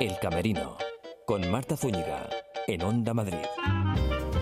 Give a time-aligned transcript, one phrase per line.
[0.00, 0.76] El Camerino,
[1.24, 2.28] con Marta Zúñiga,
[2.66, 3.38] en Onda Madrid.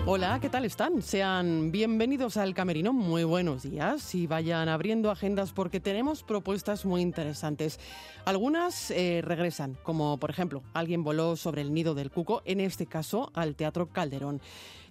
[0.05, 1.01] Hola, ¿qué tal están?
[1.01, 2.91] Sean bienvenidos al Camerino.
[2.91, 7.79] Muy buenos días y vayan abriendo agendas porque tenemos propuestas muy interesantes.
[8.25, 12.85] Algunas eh, regresan, como por ejemplo, alguien voló sobre el nido del cuco, en este
[12.85, 14.41] caso al Teatro Calderón.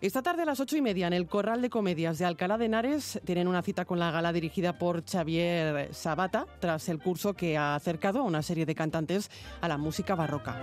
[0.01, 2.65] Esta tarde a las ocho y media en el Corral de Comedias de Alcalá de
[2.65, 7.59] Henares tienen una cita con la gala dirigida por Xavier Sabata tras el curso que
[7.59, 10.57] ha acercado a una serie de cantantes a la música barroca.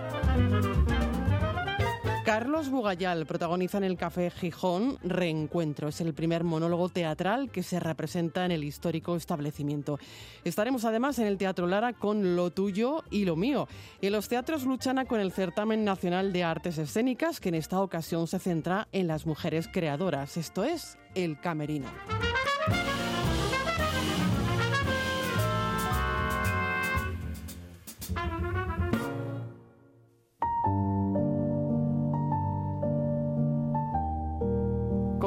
[2.40, 5.88] Carlos Bugayal protagoniza en el Café Gijón Reencuentro.
[5.88, 9.98] Es el primer monólogo teatral que se representa en el histórico establecimiento.
[10.42, 13.68] Estaremos además en el Teatro Lara con Lo Tuyo y Lo Mío.
[14.00, 18.26] En los teatros Luchana con el Certamen Nacional de Artes Escénicas, que en esta ocasión
[18.26, 20.38] se centra en las mujeres creadoras.
[20.38, 21.88] Esto es El Camerino.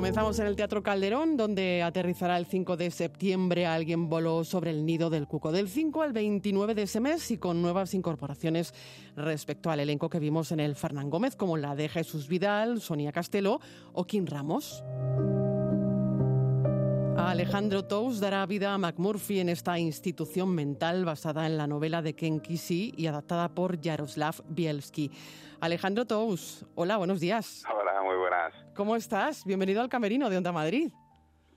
[0.03, 4.85] Comenzamos en el Teatro Calderón, donde aterrizará el 5 de septiembre Alguien voló sobre el
[4.85, 5.53] nido del cuco.
[5.53, 8.73] Del 5 al 29 de ese mes y con nuevas incorporaciones
[9.15, 13.13] respecto al elenco que vimos en el Fernán Gómez, como la de Jesús Vidal, Sonia
[13.13, 13.61] Castelo
[13.93, 14.83] o Kim Ramos.
[17.15, 22.13] Alejandro Tous dará vida a McMurphy en esta institución mental basada en la novela de
[22.13, 25.11] Ken Kesey y adaptada por Jaroslav Bielski.
[25.63, 27.63] Alejandro Tous, hola, buenos días.
[27.73, 28.53] Hola, muy buenas.
[28.75, 29.45] ¿Cómo estás?
[29.45, 30.91] Bienvenido al Camerino de Onda Madrid.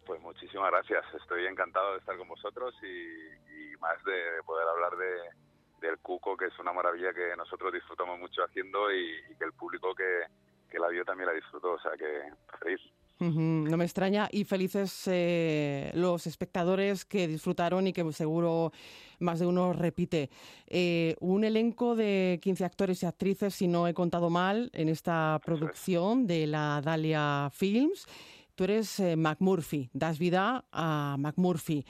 [0.07, 1.03] Pues muchísimas gracias.
[1.21, 6.45] Estoy encantado de estar con vosotros y, más de poder hablar de, del Cuco, que
[6.45, 10.23] es una maravilla que nosotros disfrutamos mucho haciendo y, que el público que,
[10.71, 11.73] que la vio también la disfrutó.
[11.73, 12.81] O sea que feliz.
[13.19, 18.73] No me extraña y felices eh, los espectadores que disfrutaron y que seguro
[19.21, 20.29] más de uno repite.
[20.67, 25.41] Eh, un elenco de 15 actores y actrices, si no he contado mal, en esta
[25.45, 28.07] producción de la Dalia Films.
[28.55, 31.87] Tú eres eh, McMurphy, das vida a McMurphy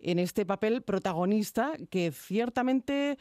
[0.00, 3.16] en este papel protagonista que ciertamente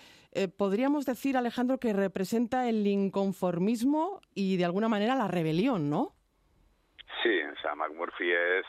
[0.57, 6.13] podríamos decir, Alejandro, que representa el inconformismo y de alguna manera la rebelión, ¿no?
[7.21, 8.65] Sí, o sea, McMurphy es,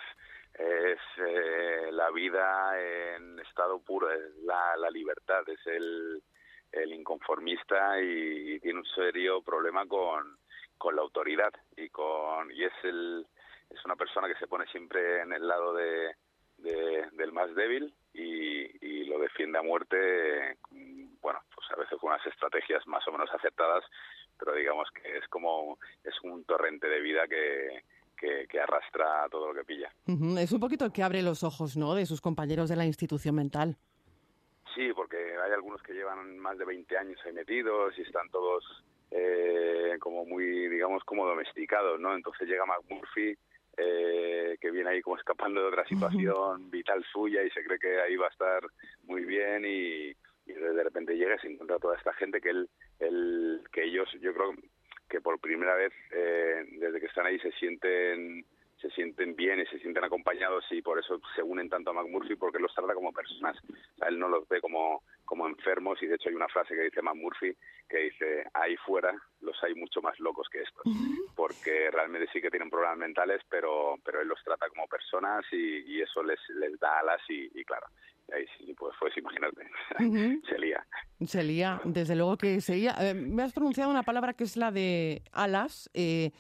[0.55, 6.23] es eh, la vida en estado puro, es la, la libertad, es el,
[6.75, 10.39] el inconformista y, tiene un serio problema con,
[10.79, 13.27] con la autoridad y con y es el
[13.71, 16.15] es una persona que se pone siempre en el lado de,
[16.59, 20.59] del más débil y, y, lo defiende a muerte
[21.21, 23.85] bueno pues a veces con unas estrategias más o menos aceptadas
[24.39, 27.85] pero digamos que es como es un torrente de vida que
[28.49, 29.93] que, arrastra todo lo que pilla.
[30.39, 33.35] Es un poquito el que abre los ojos, ¿no?, de sus compañeros de la institución
[33.35, 33.77] mental.
[34.75, 38.65] Sí, porque hay algunos que llevan más de 20 años ahí metidos y están todos
[39.11, 42.15] eh, como muy, digamos, como domesticados, ¿no?
[42.15, 43.37] Entonces llega McMurphy,
[43.77, 48.01] eh, que viene ahí como escapando de otra situación vital suya y se cree que
[48.01, 48.63] ahí va a estar
[49.05, 50.15] muy bien y,
[50.47, 52.69] de repente llega y se encuentra toda esta gente que él,
[52.99, 54.55] él, que ellos, yo creo
[55.09, 58.45] que por primera vez eh, desde que están ahí se sienten
[58.85, 62.37] se sienten bien y se sienten acompañados y por eso se unen tanto a McMurphy
[62.37, 63.57] porque los trata como personas.
[64.07, 67.01] él no los ve como, como enfermos y de hecho hay una frase que dice
[67.01, 67.57] McMurphy
[67.89, 70.85] que dice, ahí fuera los hay mucho más locos que estos,
[71.35, 76.01] porque realmente sí que tienen problemas mentales, pero, pero él los trata como personas y,
[76.01, 77.87] eso les, les da alas y, claro,
[78.33, 79.69] ahí sí, pues puedes imaginarte,
[80.49, 80.87] se lía.
[81.27, 82.95] Se lía, desde luego que se lía.
[83.01, 85.91] Eh, me has pronunciado una palabra que es la de alas.
[85.95, 86.33] Eh,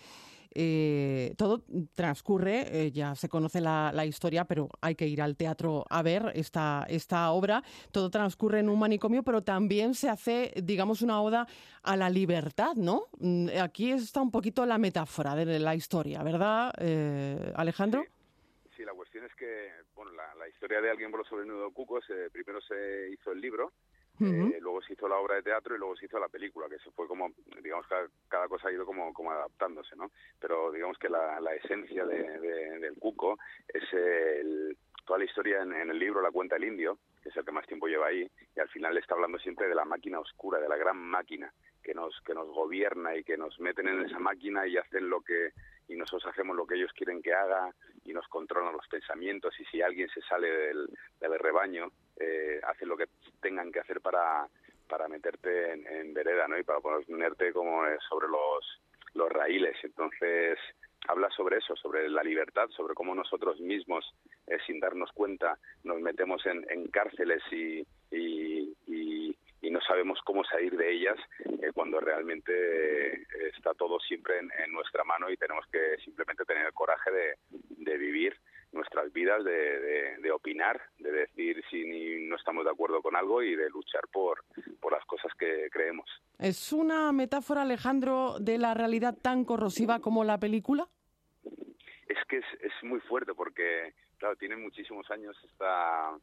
[0.56, 1.64] eh, todo
[1.94, 6.30] transcurre, eh, ya se conoce la, historia, pero hay que ir al teatro a ver
[6.34, 7.62] esta, esta obra.
[7.90, 11.48] Todo transcurre en un manicomio, pero también se hace, digamos, una oda
[11.82, 13.06] a la libertad, ¿no?
[13.18, 18.04] Mm, aquí está un poquito la metáfora de la historia, ¿verdad, eh, Alejandro?
[18.76, 18.84] Sí.
[18.84, 19.70] la cuestión es que,
[20.64, 22.00] historia de Alguien por sobre el nudo cuco,
[22.32, 23.72] primero se hizo el libro,
[24.19, 26.78] eh, luego se hizo la obra de teatro y luego se hizo la película, que
[26.78, 27.32] se fue como,
[27.62, 30.11] digamos, cada, cada cosa ha ido como, como adaptándose, ¿no?
[30.40, 32.38] Pero digamos que la, la esencia de,
[32.78, 33.38] del Cuco
[33.69, 37.44] es el, toda la historia en, el libro la cuenta el indio, que es el
[37.44, 38.26] que más tiempo lleva ahí,
[38.56, 41.52] y al final le está hablando siempre de la máquina oscura, de la gran máquina
[41.82, 45.20] que nos, que nos gobierna y que nos meten en esa máquina y hacen lo
[45.20, 45.52] que,
[45.88, 49.64] y nosotros hacemos lo que ellos quieren que haga y nos controlan los pensamientos y
[49.66, 50.88] si alguien se sale del,
[51.20, 53.08] del rebaño, eh, hacen lo que
[53.40, 54.48] tengan que hacer para,
[54.88, 56.58] para meterte en, vereda, ¿no?
[56.58, 58.81] Y para ponerte como sobre los,
[59.14, 59.76] los raíles.
[59.82, 60.58] Entonces,
[61.08, 64.14] habla sobre eso, sobre la libertad, sobre cómo nosotros mismos,
[64.46, 69.37] eh, sin darnos cuenta, nos metemos en, cárceles y, y,
[69.70, 73.22] no sabemos cómo salir de ellas eh, cuando realmente
[73.56, 78.37] está todo siempre en, nuestra mano y tenemos que simplemente tener el coraje de, vivir
[78.72, 83.70] nuestras vidas, de, opinar, de decir si no estamos de acuerdo con algo y de
[83.70, 84.44] luchar por,
[84.81, 86.11] por las cosas que creemos.
[86.38, 90.88] ¿Es una metáfora, Alejandro, de la realidad tan corrosiva como la película?
[92.08, 93.94] Es que es, es muy fuerte porque,
[94.25, 96.17] claro, tiene muchísimos años esta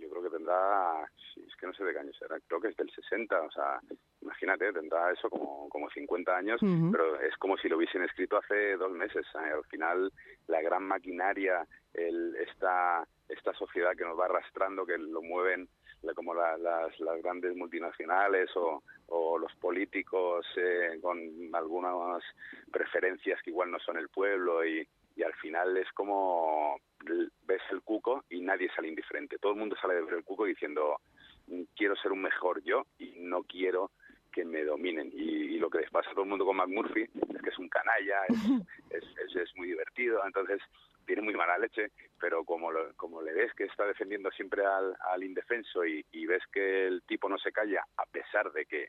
[0.00, 1.04] yo creo que tendrá,
[1.36, 3.78] es que no sé de qué año será, creo que es del 60, o sea,
[4.22, 6.60] imagínate, tendrá eso como, como 50 años,
[6.90, 9.26] pero es como si lo hubiesen escrito hace dos meses.
[9.34, 9.52] ¿eh?
[9.54, 10.10] Al final,
[10.48, 15.68] la gran maquinaria, el, esta, esta sociedad que nos va arrastrando, que lo mueven
[16.14, 21.18] como las, las grandes multinacionales o, o los políticos eh, con
[21.52, 22.22] algunas
[22.72, 26.78] preferencias que igual no son el pueblo y, y al final es como
[27.42, 29.38] ves el cuco y nadie sale indiferente.
[29.38, 31.00] Todo el mundo sale de ver el cuco diciendo
[31.76, 33.90] quiero ser un mejor yo y no quiero
[34.32, 35.10] que me dominen.
[35.12, 37.68] Y, lo que les pasa a todo el mundo con McMurphy es que es un
[37.68, 38.24] canalla,
[38.90, 40.60] es, es, muy divertido, entonces
[41.06, 41.90] tiene muy mala leche,
[42.20, 46.42] pero como, como le ves que está defendiendo siempre al, al indefenso y, y ves
[46.52, 48.88] que el tipo no se calla a pesar de que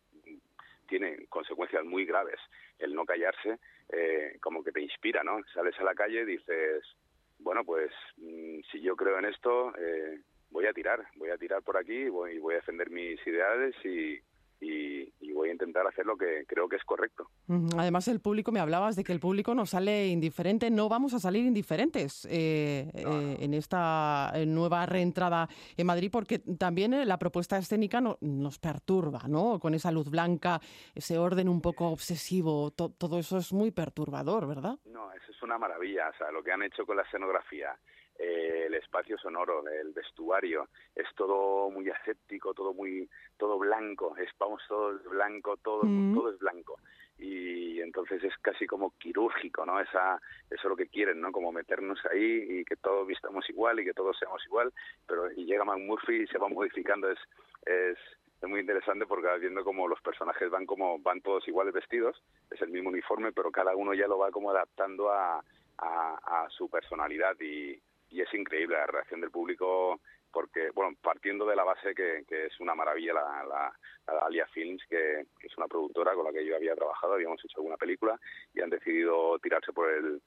[0.86, 2.40] tiene consecuencias muy graves
[2.80, 3.60] el no callarse,
[3.90, 5.40] eh, como que te inspira, ¿no?
[5.54, 6.84] Sales a la calle y dices,
[7.40, 11.62] bueno, pues mm, si yo creo en esto, eh, voy a tirar, voy a tirar
[11.64, 14.20] por aquí, voy, voy a defender mis ideales y,
[14.60, 14.96] y,
[15.36, 17.30] voy a intentar hacer lo que creo que es correcto.
[17.78, 21.20] Además, el público, me hablabas de que el público no sale indiferente, no vamos a
[21.20, 27.58] salir indiferentes eh, eh, en esta nueva reentrada en Madrid, porque también eh, la propuesta
[27.58, 29.60] escénica nos perturba, ¿no?
[29.60, 30.62] Con esa luz blanca,
[30.96, 34.80] ese orden un poco obsesivo, todo eso es muy perturbador, ¿verdad?
[34.86, 37.78] No, eso es una maravilla, o sea, lo que han hecho con la escenografía
[38.18, 44.30] eh, el espacio sonoro, el vestuario, es todo muy aséptico, todo muy, todo blanco, es,
[44.40, 46.16] vamos todo blanco, todo, mm.
[46.16, 46.80] todo es blanco.
[47.18, 49.82] Y entonces es casi como quirúrgico, ¿no?
[49.82, 50.16] Esa,
[50.50, 51.32] eso es lo que quieren, ¿no?
[51.32, 54.72] Como meternos ahí y que todos vistamos igual y que todos seamos igual,
[55.06, 57.20] pero y llega Murphy y se va modificando, es,
[57.66, 57.98] es,
[58.42, 62.22] es muy interesante porque vas viendo como los personajes van como van todos iguales vestidos,
[62.50, 65.44] es el mismo uniforme, pero cada uno ya lo va como adaptando a,
[65.78, 67.80] a, a su personalidad y,
[68.10, 70.00] y es increíble la reacción del público
[70.32, 73.46] porque, bueno, partiendo de la base que, que es una maravilla la,
[74.06, 77.44] la, Alia Films, que, que, es una productora con la que yo había trabajado, habíamos
[77.46, 78.20] hecho alguna película
[78.54, 80.22] y han decidido tirarse por el,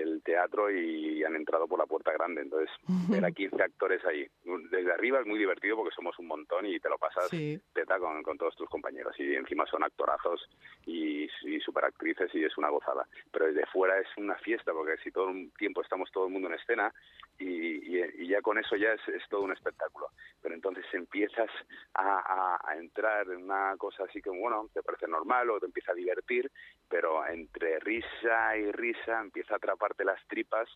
[0.00, 2.42] el teatro y han entrado por la puerta grande.
[2.42, 2.70] Entonces,
[3.08, 4.26] ver a 15 actores ahí.
[4.70, 8.22] Desde arriba es muy divertido porque somos un montón y te lo pasas teta con,
[8.22, 9.14] con, todos tus compañeros.
[9.18, 10.48] Y encima son actorazos
[10.86, 13.06] y, y superactrices y es una gozada.
[13.30, 16.48] Pero desde fuera es una fiesta porque si todo el tiempo estamos todo el mundo
[16.48, 16.92] en escena
[17.38, 20.08] y, y, ya con eso ya es, es, todo un espectáculo.
[20.40, 21.50] Pero entonces empiezas
[21.94, 25.66] a, a, a entrar en una cosa así que, bueno, te parece normal o te
[25.66, 26.50] empieza a divertir,
[26.88, 30.68] pero entre risa y risa empieza a atraparte las tripas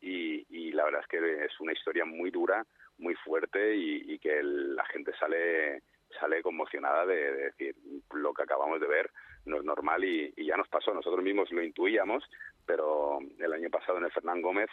[0.00, 2.64] y, y la verdad es que es una historia muy dura,
[2.98, 5.82] muy fuerte y, que la gente sale
[6.18, 7.74] sale conmocionada de, decir
[8.12, 9.10] lo que acabamos de ver
[9.46, 12.24] no es normal y, y, ya nos pasó, nosotros mismos lo intuíamos,
[12.64, 14.70] pero el año pasado en el Fernán Gómez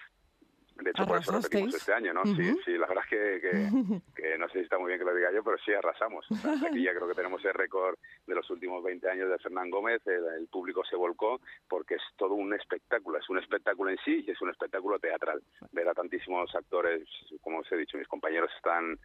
[0.76, 2.26] de hecho, por eso repetimos este año, ¿no?
[2.26, 3.42] Sí, sí, la verdad es que,
[4.16, 6.26] que, no sé si está muy bien que lo diga yo, pero sí arrasamos.
[6.68, 10.02] Aquí ya creo que tenemos el récord de los últimos 20 años de Fernán Gómez,
[10.08, 14.32] el, público se volcó porque es todo un espectáculo, es un espectáculo en sí y
[14.32, 15.42] es un espectáculo teatral.
[15.72, 17.08] Ver a tantísimos actores,
[17.42, 18.98] como os he dicho, mis compañeros están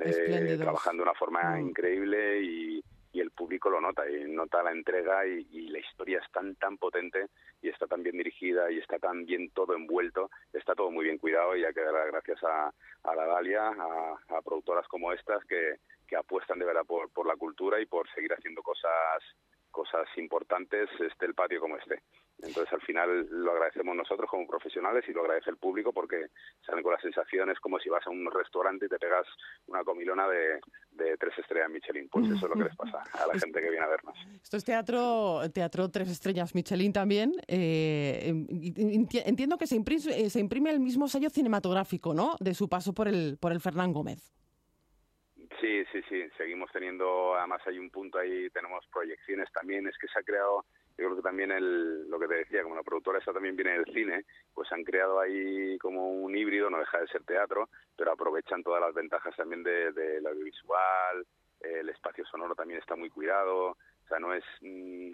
[0.00, 1.68] eh, trabajando de una forma mm.
[1.68, 2.84] increíble y,
[3.14, 6.76] y el público lo nota y nota la entrega y, la historia es tan tan
[6.76, 7.28] potente
[7.62, 11.18] y está tan bien dirigida y está tan bien todo envuelto, está todo muy bien
[11.18, 12.72] cuidado y hay que dar gracias a,
[13.04, 15.76] a la Dalia, a, a, productoras como estas que,
[16.08, 19.22] que apuestan de verdad por, por la cultura y por seguir haciendo cosas
[19.74, 22.00] cosas importantes, esté el patio como esté.
[22.38, 26.26] Entonces, al final lo agradecemos nosotros como profesionales y lo agradece el público porque
[26.66, 29.26] salen con las sensaciones como si vas a un restaurante y te pegas
[29.66, 30.60] una comilona de,
[30.92, 32.08] de tres estrellas Michelin.
[32.08, 34.16] Pues eso es lo que les pasa a la gente que viene a vernos.
[34.42, 37.32] Esto es teatro, teatro tres estrellas Michelin también.
[37.48, 38.32] Eh,
[39.24, 42.36] entiendo que se imprime, se imprime el mismo sello cinematográfico, ¿no?
[42.40, 44.34] De su paso por el, por el Fernán Gómez.
[45.64, 50.08] Sí, sí, sí, seguimos teniendo, además hay un punto ahí, tenemos proyecciones también, es que
[50.08, 50.66] se ha creado,
[50.98, 53.78] yo creo que también el, lo que te decía, como la productora esa también viene
[53.78, 58.12] del cine, pues han creado ahí como un híbrido, no deja de ser teatro, pero
[58.12, 61.26] aprovechan todas las ventajas también del de, audiovisual,
[61.60, 64.44] el espacio sonoro también está muy cuidado, o sea, no es...
[64.60, 65.12] Mm,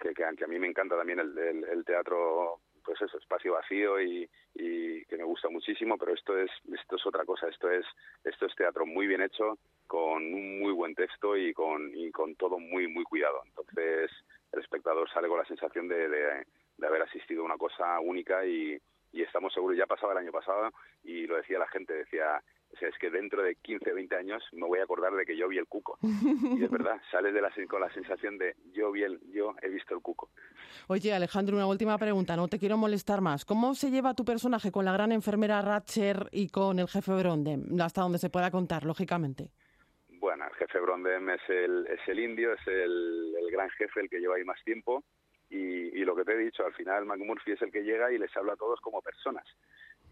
[0.00, 4.28] que, que, a mí me encanta también el, el, teatro pues eso, espacio vacío y,
[4.54, 7.84] que me gusta muchísimo, pero esto es, esto es otra cosa, esto es,
[8.24, 12.34] esto es teatro muy bien hecho, con un muy buen texto y con, y con
[12.36, 13.42] todo muy, muy cuidado.
[13.46, 14.10] Entonces,
[14.52, 16.46] el espectador sale con la sensación de, de,
[16.78, 18.78] de haber asistido a una cosa única y,
[19.14, 20.70] y estamos seguros, ya pasaba el año pasado
[21.04, 22.42] y lo decía la gente, decía,
[22.74, 25.36] o sea, es que dentro de 15, 20 años me voy a acordar de que
[25.36, 25.98] yo vi el cuco.
[26.58, 29.68] Y es verdad, sales de la, con la sensación de yo vi el, yo he
[29.68, 30.30] visto el cuco.
[30.88, 33.44] Oye, Alejandro, una última pregunta, no te quiero molestar más.
[33.44, 37.80] ¿Cómo se lleva tu personaje con la gran enfermera Ratcher y con el jefe Brondem?
[37.80, 39.50] Hasta donde se pueda contar, lógicamente.
[40.08, 44.08] Bueno, el jefe Brondem es el, es el indio, es el, el gran jefe, el
[44.08, 45.04] que lleva ahí más tiempo.
[45.50, 48.18] Y, y, lo que te he dicho, al final McMurphy es el que llega y
[48.18, 49.44] les habla a todos como personas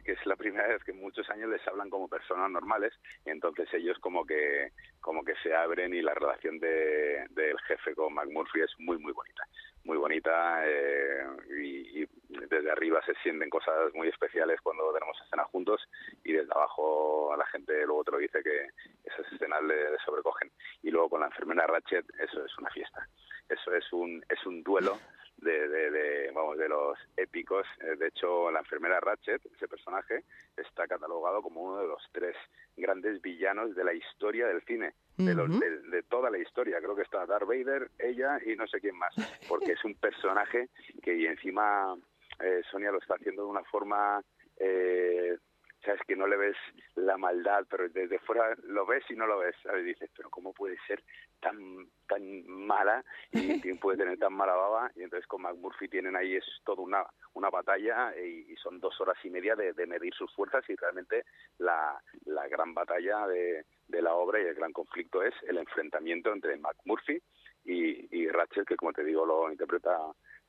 [0.05, 2.93] que es la primera vez que muchos años les hablan como personas normales
[3.25, 7.95] y entonces ellos como que como que se abren y la relación de, del jefe
[7.95, 9.47] con McMurphy es muy muy bonita
[9.85, 11.25] muy bonita eh,
[11.59, 15.81] y, y, desde arriba se sienten cosas muy especiales cuando tenemos escenas juntos
[16.25, 18.69] y desde abajo la gente luego te lo dice que
[19.05, 20.51] esas escenas le, le sobrecogen.
[20.83, 23.09] Y luego con la enfermera Ratchet eso es una fiesta.
[23.49, 24.99] Eso es un es un duelo
[25.43, 27.67] de, de, de, vamos, de los épicos.
[27.81, 30.25] Eh, de hecho, la enfermera Ratchet, ese personaje,
[30.57, 32.35] está catalogado como uno de los tres
[32.77, 36.79] grandes villanos de la historia del cine, de, los, de, de toda la historia.
[36.79, 39.15] Creo que está Darth Vader, ella y no sé quién más,
[39.49, 40.71] porque es un personaje
[41.03, 41.95] que y encima
[42.41, 44.23] eh, Sonia lo está haciendo de una forma...
[44.59, 45.37] Eh,
[45.85, 46.57] sabes que no le ves
[46.95, 49.85] la maldad, pero desde fuera lo ves y no lo ves, ¿sabes?
[49.85, 51.03] dices, pero ¿cómo puede ser
[51.41, 54.91] tan tan mala y puede tener tan mala baba?
[54.95, 59.01] Y entonces con McMurphy tienen ahí es toda una, una batalla y, y son dos
[59.01, 61.25] horas y media de, de, medir sus fuerzas y realmente
[61.59, 66.33] la, la gran batalla de, de la obra y el gran conflicto es el enfrentamiento
[66.33, 67.21] entre McMurphy
[67.65, 69.99] y, y Rachel, que como te digo lo interpreta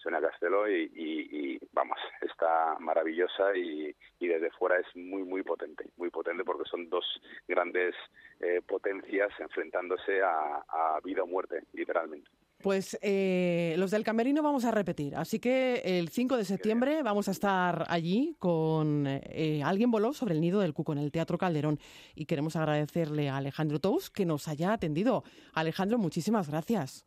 [0.03, 5.43] Sonia Castelo y, y, y, vamos, está maravillosa y, y, desde fuera es muy, muy
[5.43, 7.05] potente, muy potente porque son dos
[7.47, 7.95] grandes
[8.41, 12.29] eh, potencias enfrentándose a, a, vida o muerte, literalmente.
[12.61, 17.27] Pues eh, los del Camerino vamos a repetir, así que el 5 de septiembre vamos
[17.27, 21.37] a estar allí con eh, Alguien voló sobre el nido del cuco en el Teatro
[21.37, 21.79] Calderón
[22.15, 25.23] y queremos agradecerle a Alejandro Tous que nos haya atendido.
[25.53, 27.05] Alejandro, muchísimas gracias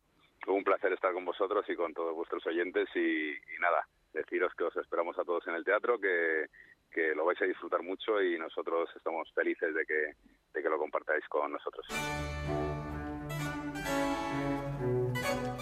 [0.55, 4.75] un placer estar con vosotros y con todos vuestros oyentes y, nada, deciros que os
[4.77, 6.45] esperamos a todos en el teatro, que,
[6.91, 10.13] que lo vais a disfrutar mucho y nosotros estamos felices de que,
[10.53, 11.85] de que lo compartáis con nosotros.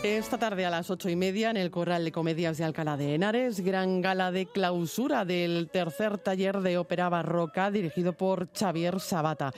[0.03, 3.15] Esta tarde a las ocho y media en el Corral de Comedias de Alcalá de
[3.15, 9.51] Henares, gran gala de clausura del tercer taller de ópera barroca dirigido por Xavier Sabata.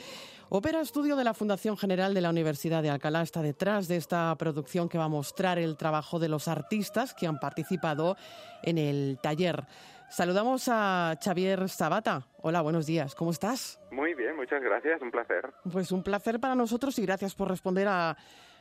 [0.49, 4.33] Ópera Estudio de la Fundación General de la Universidad de Alcalá está detrás de esta
[4.37, 8.15] producción que va a mostrar el trabajo de los artistas que han participado
[8.63, 9.65] en el taller.
[10.09, 12.27] Saludamos a Xavier Sabata.
[12.41, 13.13] Hola, buenos días.
[13.13, 13.77] ¿Cómo estás?
[13.91, 15.01] Muy bien, muchas gracias.
[15.01, 15.51] Un placer.
[15.69, 18.15] Pues un placer para nosotros y gracias por responder a,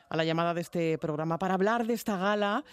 [0.08, 2.64] a la llamada de este programa para hablar de esta gala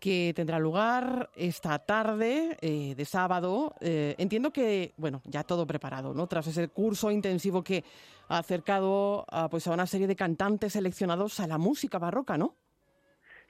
[0.00, 3.74] que tendrá lugar esta tarde eh, de sábado.
[3.80, 6.26] Eh, entiendo que, bueno, ya todo preparado, ¿no?
[6.26, 7.84] Tras ese curso intensivo que
[8.28, 12.56] ha acercado a, pues, a una serie de cantantes seleccionados a la música barroca, ¿no?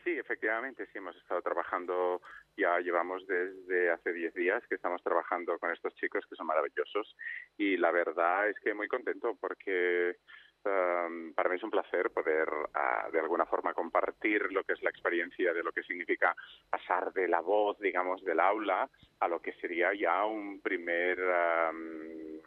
[0.04, 2.22] Sí, efectivamente, sí, hemos estado trabajando,
[2.56, 7.14] ya llevamos desde hace 10 días que estamos trabajando con estos chicos que son maravillosos
[7.58, 10.16] y la verdad es que muy contento porque
[10.62, 14.82] Um, para mí es un placer poder, uh, de alguna forma, compartir lo que es
[14.82, 16.36] la experiencia de lo que significa
[16.68, 18.88] pasar de la voz, digamos, del aula
[19.20, 21.18] a lo que sería ya un primer...
[21.18, 22.40] Um,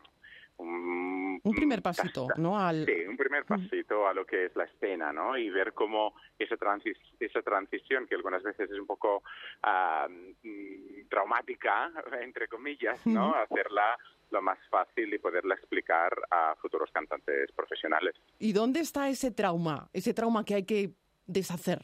[0.56, 2.60] un, un, primer pasito, ¿no?
[2.60, 2.86] Al...
[2.86, 5.36] Sí, un primer pasito a lo que es la escena, ¿no?
[5.36, 9.24] Y ver cómo esa, transis esa transición, que algunas veces es un poco
[9.64, 11.92] uh, traumática,
[12.22, 13.34] entre comillas, ¿no?
[13.34, 13.98] Hacerla
[14.34, 18.16] lo más fácil y poderla explicar a futuros cantantes profesionales.
[18.40, 19.90] ¿Y dónde está ese trauma?
[19.94, 20.92] Ese trauma que hay que
[21.26, 21.80] deshacer.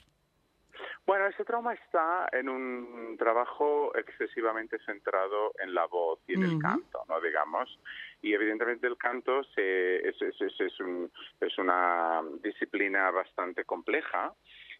[1.06, 6.48] Bueno, ese trauma está en un trabajo excesivamente centrado en la voz y en uh
[6.48, 6.56] -huh.
[6.56, 7.20] el canto, ¿no?
[7.20, 7.80] Digamos.
[8.22, 14.34] Y evidentemente el canto se, es, es, es, un, es una disciplina bastante compleja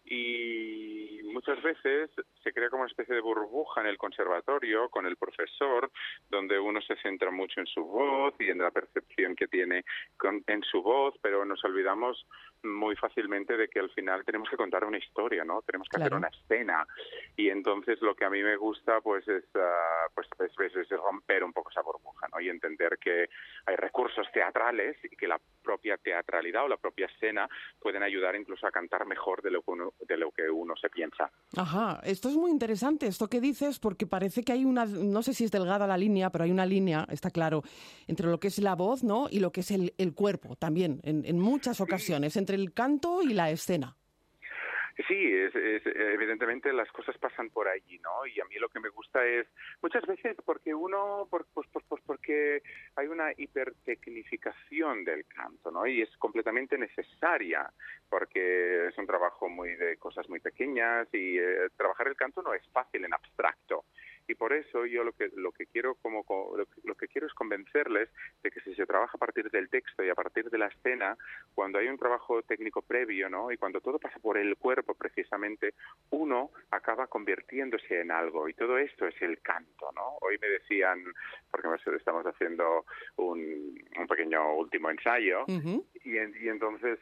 [0.04, 2.10] y muchas veces
[2.42, 5.90] se crea como una especie de burbuja en el conservatorio con el profesor,
[6.28, 9.84] donde uno se centra mucho en su voz y en la percepción que tiene
[10.16, 12.26] con, en su voz, pero nos olvidamos
[12.62, 15.62] muy fácilmente de que al final tenemos que contar una historia, ¿no?
[15.62, 16.86] Tenemos que hacer una escena
[17.36, 21.42] y entonces lo que a mí me gusta pues es uh, pues es, es, romper
[21.42, 22.40] un poco esa burbuja, ¿no?
[22.40, 23.28] Y entender que
[23.66, 27.48] hay recursos teatrales y que la propia teatralidad o la propia escena
[27.80, 30.88] pueden ayudar incluso a cantar mejor de lo que uno, de lo que uno se
[30.88, 31.30] piensa.
[31.56, 35.34] Ajá, esto es muy interesante esto que dices porque parece que hay una no sé
[35.34, 37.62] si es delgada la línea, pero hay una línea, está claro,
[38.06, 39.28] entre lo que es la voz, ¿no?
[39.30, 43.22] y lo que es el, el cuerpo también en, en muchas ocasiones entre el canto
[43.22, 43.96] y la escena.
[45.06, 45.54] Sí, es,
[45.84, 48.26] evidentemente las cosas pasan por allí, ¿no?
[48.26, 49.46] Y a mí lo que me gusta es
[49.82, 52.62] muchas veces porque uno, por, pues, pues, pues porque
[52.96, 55.86] hay una hipertecnificación del canto, ¿no?
[55.86, 57.70] Y es completamente necesaria
[58.08, 62.52] porque es un trabajo muy de cosas muy pequeñas y eh, trabajar el canto no
[62.52, 63.84] es fácil en abstracto
[64.30, 66.24] y por eso yo lo que lo que quiero como
[66.84, 68.08] lo que, quiero es convencerles
[68.42, 71.16] de que si se trabaja a partir del texto y a partir de la escena
[71.54, 75.74] cuando hay un trabajo técnico previo no y cuando todo pasa por el cuerpo precisamente
[76.10, 78.48] uno acaba convirtiéndose en algo.
[78.48, 81.02] Y todo esto es el canto no hoy me decían
[81.50, 82.84] porque estamos haciendo
[83.16, 85.44] un, un pequeño último ensayo
[86.04, 86.98] y, y entonces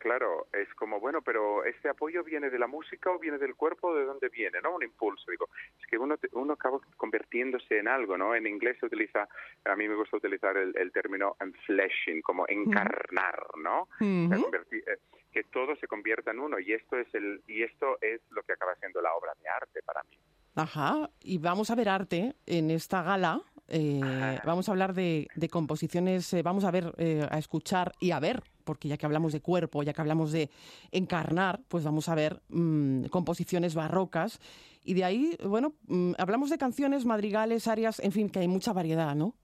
[0.00, 3.88] claro, es como, bueno, pero ¿este apoyo viene de la música o viene del cuerpo
[3.88, 4.60] o de dónde viene?
[4.60, 4.74] ¿no?
[4.74, 5.48] Un impulso, digo.
[5.78, 8.34] Es que uno, uno acaba convirtiéndose en algo, ¿no?
[8.34, 9.28] En inglés se utiliza,
[9.64, 13.88] a mí me gusta utilizar el, el término enfleshing, como encarnar, ¿no?
[14.00, 14.96] Eh,
[15.30, 18.54] que todo se convierta en uno y esto es el y esto es lo que
[18.54, 20.18] acaba siendo la obra de arte para mí.
[20.56, 23.40] Ajá, y vamos a ver arte en esta gala.
[23.68, 28.10] Eh, vamos a hablar de, de composiciones, eh, vamos a ver, eh, a escuchar y
[28.10, 30.48] a ver porque ya que hablamos de cuerpo, ya que hablamos de
[30.92, 34.38] encarnar, pues vamos a ver mm, composiciones barrocas.
[34.84, 38.72] Y de ahí, bueno, mm, hablamos de canciones, madrigales, arias, en fin, que hay mucha
[38.72, 39.34] variedad, ¿no?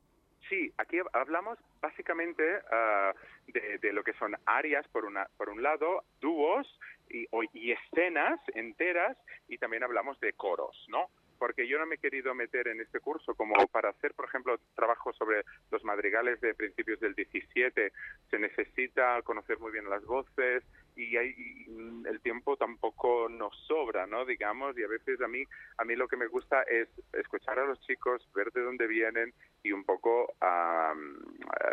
[0.49, 3.13] Sí, aquí hablamos básicamente ah,
[3.49, 6.69] de, lo que son arias por, una, por un lado, dúos
[7.11, 9.17] y, y escenas enteras,
[9.49, 11.11] y también hablamos de coros, ¿no?
[11.39, 14.59] Porque yo no me he querido meter en este curso como para hacer, por ejemplo,
[14.75, 17.93] trabajo sobre los madrigales de principios del 17.
[18.31, 20.63] Se necesita conocer muy bien las voces
[20.97, 21.35] y, hay,
[22.07, 24.25] el tiempo tampoco nos sobra, ¿no?
[24.25, 25.45] Digamos, y a veces a mí,
[25.79, 29.33] a mí lo que me gusta es escuchar a los chicos, ver de dónde vienen
[29.63, 30.35] y un poco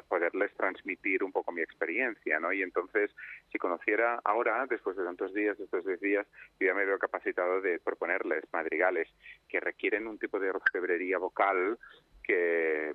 [0.07, 2.51] poderles transmitir un poco mi experiencia, ¿no?
[2.51, 3.11] Y entonces,
[3.51, 6.27] si conociera ahora, después de tantos días, estos 10 días,
[6.59, 9.07] yo ya me veo capacitado de proponerles madrigales
[9.47, 11.77] que requieren un tipo de orfebrería vocal
[12.23, 12.93] que,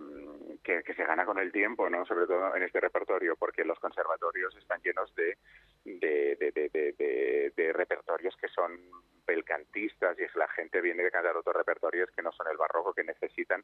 [0.62, 2.04] que, se gana con el tiempo, ¿no?
[2.06, 5.36] Sobre todo en este repertorio, porque los conservatorios están llenos de,
[5.84, 8.78] de, de, de, repertorios que son
[9.26, 12.94] belcantistas y es la gente viene de cantar otros repertorios que no son el barroco,
[12.94, 13.62] que necesitan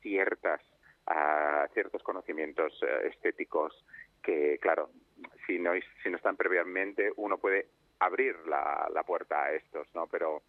[0.00, 0.60] ciertas
[1.08, 3.84] uh, ciertos conocimientos uh, estéticos
[4.22, 4.90] que, claro,
[5.46, 7.66] si no, si no están previamente, uno puede
[7.98, 10.06] abrir la, la puerta a estos, ¿no?
[10.06, 10.42] Pero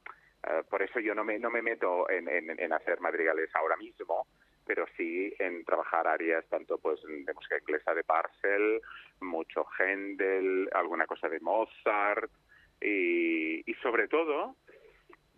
[0.44, 4.26] eh, por eso yo no me, no me meto en, en, hacer madrigales ahora mismo,
[4.72, 8.80] pero sí en trabajar áreas tanto pues de música inglesa de Parcel,
[9.20, 12.32] mucho Händel, alguna cosa de Mozart
[12.80, 14.56] y, y sobre todo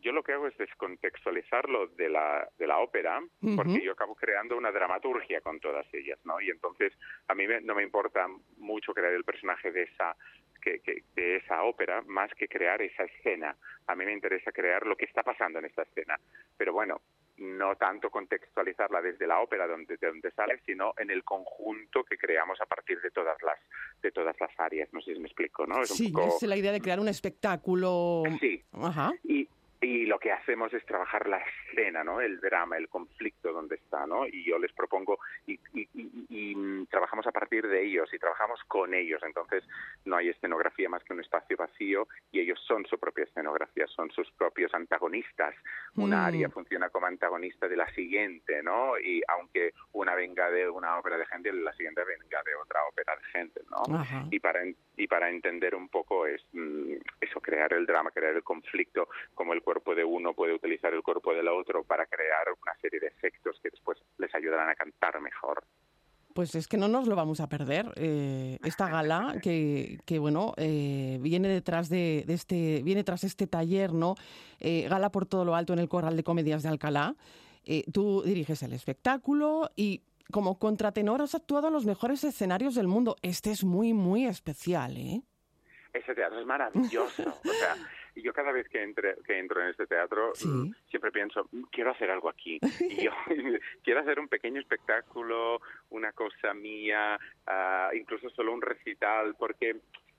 [0.02, 3.22] yo lo que hago es descontextualizarlo de la, de la ópera,
[3.56, 6.40] porque yo acabo creando una dramaturgia con todas ellas, ¿no?
[6.42, 6.94] Y entonces
[7.28, 10.16] a mí no me importa mucho crear el personaje de esa
[10.62, 13.56] que, de esa ópera más que crear esa escena.
[13.88, 16.20] A mí me interesa crear lo que está pasando en esta escena.
[16.58, 17.02] Pero bueno,
[17.44, 22.18] no tanto contextualizarla desde la ópera donde, de donde sale, sino en el conjunto que
[22.18, 23.60] creamos a partir de todas las
[24.02, 24.90] de todas las áreas.
[24.94, 25.82] No sé si me explico, ¿no?
[25.82, 28.24] Es sí, es la idea de crear un espectáculo.
[28.40, 28.64] Sí.
[28.74, 29.12] Ajá.
[29.24, 29.48] Y,
[29.84, 32.22] y lo que hacemos es trabajar la escena, ¿no?
[32.22, 34.26] El drama, el conflicto donde está, ¿no?
[34.26, 35.88] Y yo les propongo y, y,
[36.30, 39.22] y, mm, trabajamos a partir de ellos y trabajamos con ellos.
[39.24, 39.64] Entonces
[40.06, 44.10] no hay escenografía más que un espacio vacío y ellos son su propia escenografía, son
[44.12, 45.54] sus propios antagonistas.
[45.96, 46.26] Una mm.
[46.26, 48.98] área funciona como antagonista de la siguiente, ¿no?
[48.98, 53.18] Y aunque una venga de una ópera de gente, la siguiente venga de otra ópera
[53.18, 53.84] de gente, ¿no?
[54.32, 54.62] Y para
[54.96, 59.54] y para entender un poco es mm, eso, crear el drama, crear el conflicto, como
[59.54, 63.08] el cuerpo de uno puede utilizar el cuerpo del otro para crear una serie de
[63.08, 65.64] efectos que después les ayudarán a cantar mejor.
[66.34, 67.94] Pues es que no nos lo vamos a perder.
[67.96, 73.94] Eh, esta gala que, que bueno, eh, viene detrás de, este, viene tras este taller,
[73.94, 74.16] ¿no?
[74.60, 77.16] Eh, gala por todo lo alto en el Corral de Comedias de Alcalá.
[77.94, 83.16] tú diriges el espectáculo y como contratenor has actuado en los mejores escenarios del mundo.
[83.22, 85.22] Este es muy, muy especial, ¿eh?
[85.94, 87.24] Ese teatro es maravilloso.
[87.28, 87.76] o sea,
[88.22, 91.92] yo cada vez que, entre, que entro en este teatro mm, siempre pienso, mm, quiero
[91.92, 92.60] hacer algo aquí.
[92.90, 93.12] Y yo
[93.84, 99.78] quiero hacer un pequeño espectáculo, una cosa mía, uh, incluso solo un recital, porque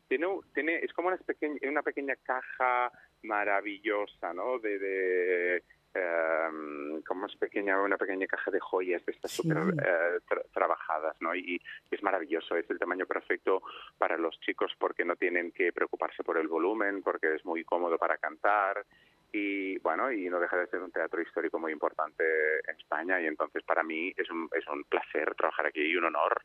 [0.09, 2.91] tiene, tiene, es como una pequeña, una pequeña caja
[3.23, 4.59] maravillosa, ¿no?
[4.59, 5.63] De,
[5.95, 10.21] em, como es pequeña, una pequeña caja de joyas de estas súper eh,
[10.53, 11.35] trabajadas, ¿no?
[11.35, 13.63] Y, es maravilloso, es el tamaño perfecto
[13.97, 17.97] para los chicos porque no tienen que preocuparse por el volumen, porque es muy cómodo
[17.99, 18.85] para cantar
[19.33, 22.25] y bueno, y no deja de ser un teatro histórico muy importante
[22.69, 26.05] en España y entonces para mí es un, es un placer trabajar aquí y un
[26.05, 26.43] honor.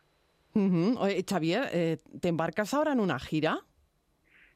[1.00, 3.60] Oye, Xavier, eh, ¿te embarcas ahora en una gira?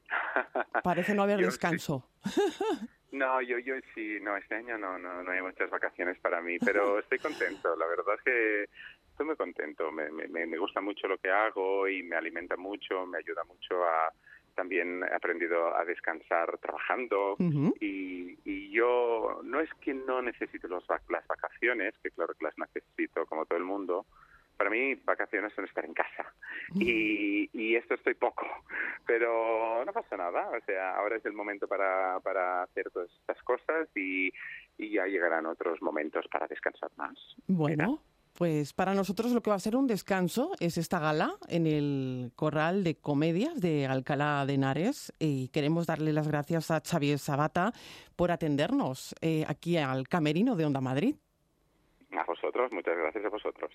[0.82, 2.10] Parece no haber descanso.
[3.14, 6.58] No, yo, yo sí, no, este año no, no, no hay muchas vacaciones para mí,
[6.58, 8.64] pero estoy contento, la verdad es que
[9.10, 13.06] estoy muy contento, me, me, me gusta mucho lo que hago y me alimenta mucho,
[13.06, 14.12] me ayuda mucho a,
[14.56, 17.36] también he aprendido a descansar trabajando
[17.80, 22.58] y, y, yo no es que no necesite los, las vacaciones, que claro que las
[22.58, 24.06] necesito como todo el mundo,
[24.64, 26.32] para mí vacaciones son estar en casa
[26.74, 28.46] y, y esto estoy poco,
[29.06, 33.42] pero no pasa nada, o sea, ahora es el momento para, para hacer todas estas
[33.42, 34.32] cosas y,
[34.78, 37.14] y ya llegarán otros momentos para descansar más.
[37.46, 38.00] Bueno.
[38.32, 42.32] Pues para nosotros lo que va a ser un descanso es esta gala en el
[42.34, 47.72] Corral de Comedias de Alcalá de Henares y queremos darle las gracias a Xavier Sabata
[48.16, 51.14] por atendernos eh, aquí al Camerino de Onda Madrid.
[52.16, 53.72] A vosotros, muchas gracias a vosotros.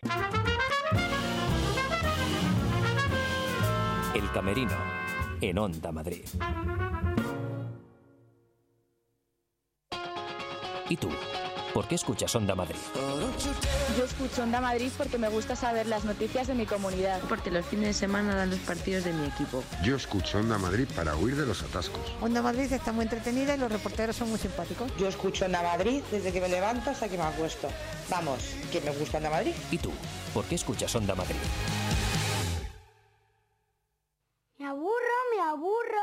[4.16, 4.78] El Camerino
[5.42, 6.26] en Onda Madrid.
[10.90, 11.10] ¿Y tú?
[11.74, 12.80] ¿Por qué escuchas Onda Madrid?
[13.98, 17.22] Yo escucho Onda Madrid porque me gusta saber las noticias de mi comunidad.
[17.30, 19.64] Porque los fines de semana dan los partidos de mi equipo.
[19.84, 22.02] Yo escucho Onda Madrid para huir de los atascos.
[22.22, 24.92] Onda Madrid está muy entretenida y los reporteros son muy simpáticos.
[24.98, 27.70] Yo escucho Onda Madrid desde que me levanto hasta que me acuesto.
[28.10, 28.40] Vamos,
[28.72, 29.54] que me gusta Onda Madrid.
[29.70, 29.92] ¿Y tú?
[30.34, 31.36] ¿Por qué escuchas Onda Madrid?
[34.58, 35.99] Me aburro, me aburro.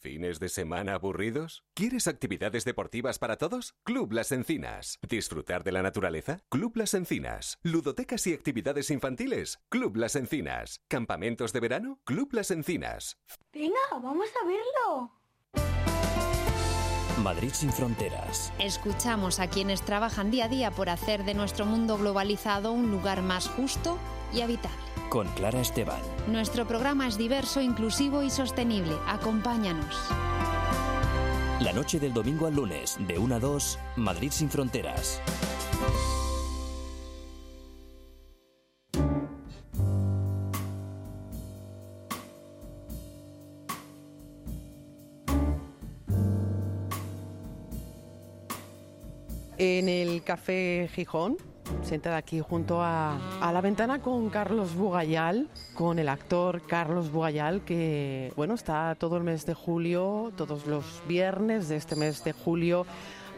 [0.00, 1.62] ¿Fines de semana aburridos?
[1.74, 3.74] ¿Quieres actividades deportivas para todos?
[3.82, 4.98] Club Las Encinas.
[5.06, 6.38] ¿Disfrutar de la naturaleza?
[6.48, 7.58] Club Las Encinas.
[7.62, 9.60] ¿Ludotecas y actividades infantiles?
[9.68, 10.80] Club Las Encinas.
[10.88, 12.00] ¿Campamentos de verano?
[12.04, 13.18] Club Las Encinas.
[13.52, 15.12] Venga, vamos a verlo.
[17.22, 18.54] Madrid sin fronteras.
[18.58, 23.20] Escuchamos a quienes trabajan día a día por hacer de nuestro mundo globalizado un lugar
[23.20, 23.98] más justo
[24.32, 24.76] y habitable.
[25.08, 26.00] Con Clara Esteban.
[26.28, 28.94] Nuestro programa es diverso, inclusivo y sostenible.
[29.06, 29.96] Acompáñanos.
[31.60, 35.20] La noche del domingo al lunes, de 1 a 2, Madrid sin fronteras.
[49.58, 51.36] En el Café Gijón
[51.82, 58.32] sentada aquí junto a, la ventana con Carlos Bugayal, con el actor Carlos Bugayal, que
[58.36, 62.86] bueno, está todo el mes de julio, todos los viernes de este mes de julio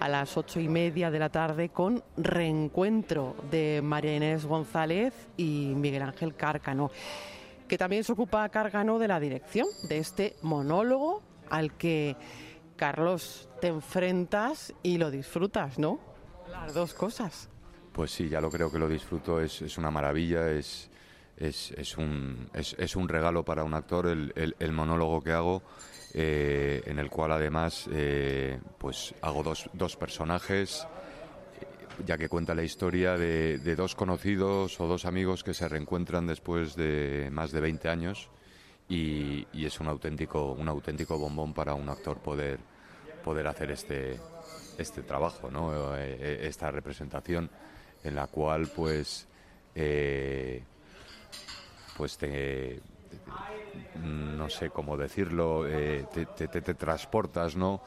[0.01, 5.73] a las ocho y media de la tarde con Reencuentro de María Inés González y
[5.77, 6.91] Miguel Ángel Cárcano,
[7.69, 12.17] que también se ocupa Cárcano de la dirección de este monólogo al que
[12.77, 16.01] Carlos te enfrentas y lo disfrutas, ¿no?
[16.51, 17.52] Las dos cosas.
[17.93, 20.91] Pues sí, ya lo creo que lo disfruto, es, es una maravilla, es,
[21.37, 25.63] es, es, un, es, un regalo para un actor el, el, monólogo que hago,
[26.15, 30.87] eh, en el cual además eh, pues hago dos, dos personajes,
[32.07, 36.27] ya que cuenta la historia de, de, dos conocidos o dos amigos que se reencuentran
[36.27, 38.31] después de más de 20 años
[38.89, 42.59] y, y es un auténtico, un auténtico bombón para un actor poder,
[43.23, 44.19] poder hacer este,
[44.79, 45.95] este trabajo, ¿no?
[45.97, 47.51] Eh, esta representación
[48.05, 49.27] en la cual pues
[49.75, 50.63] eh,
[51.97, 52.81] pues te,
[54.03, 57.83] no sé cómo decirlo eh, te, te, transportas no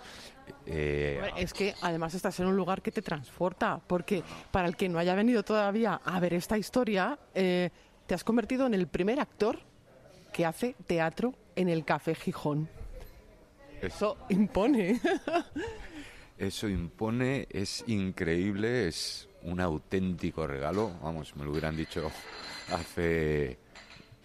[0.65, 4.89] eh, es que además estás en un lugar que te transporta porque para el que
[4.89, 9.59] no haya venido todavía a ver esta historia te has convertido en el primer actor
[10.31, 12.67] que hace teatro en el Café Gijón.
[13.81, 14.99] Eso impone.
[16.37, 20.91] Eso impone es increíble es un auténtico regalo.
[21.01, 22.11] Vamos, me lo hubieran dicho
[22.71, 23.57] hace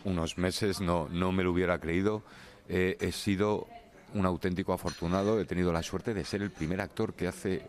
[0.04, 2.22] unos meses, no, no me lo hubiera creído.
[2.68, 3.66] Eh, he sido
[4.14, 7.62] un auténtico afortunado, he tenido la suerte de ser el primer actor que hace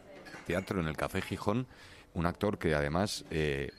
[0.48, 1.68] teatro en el Café Gijón,
[2.14, 3.72] un actor que además eh,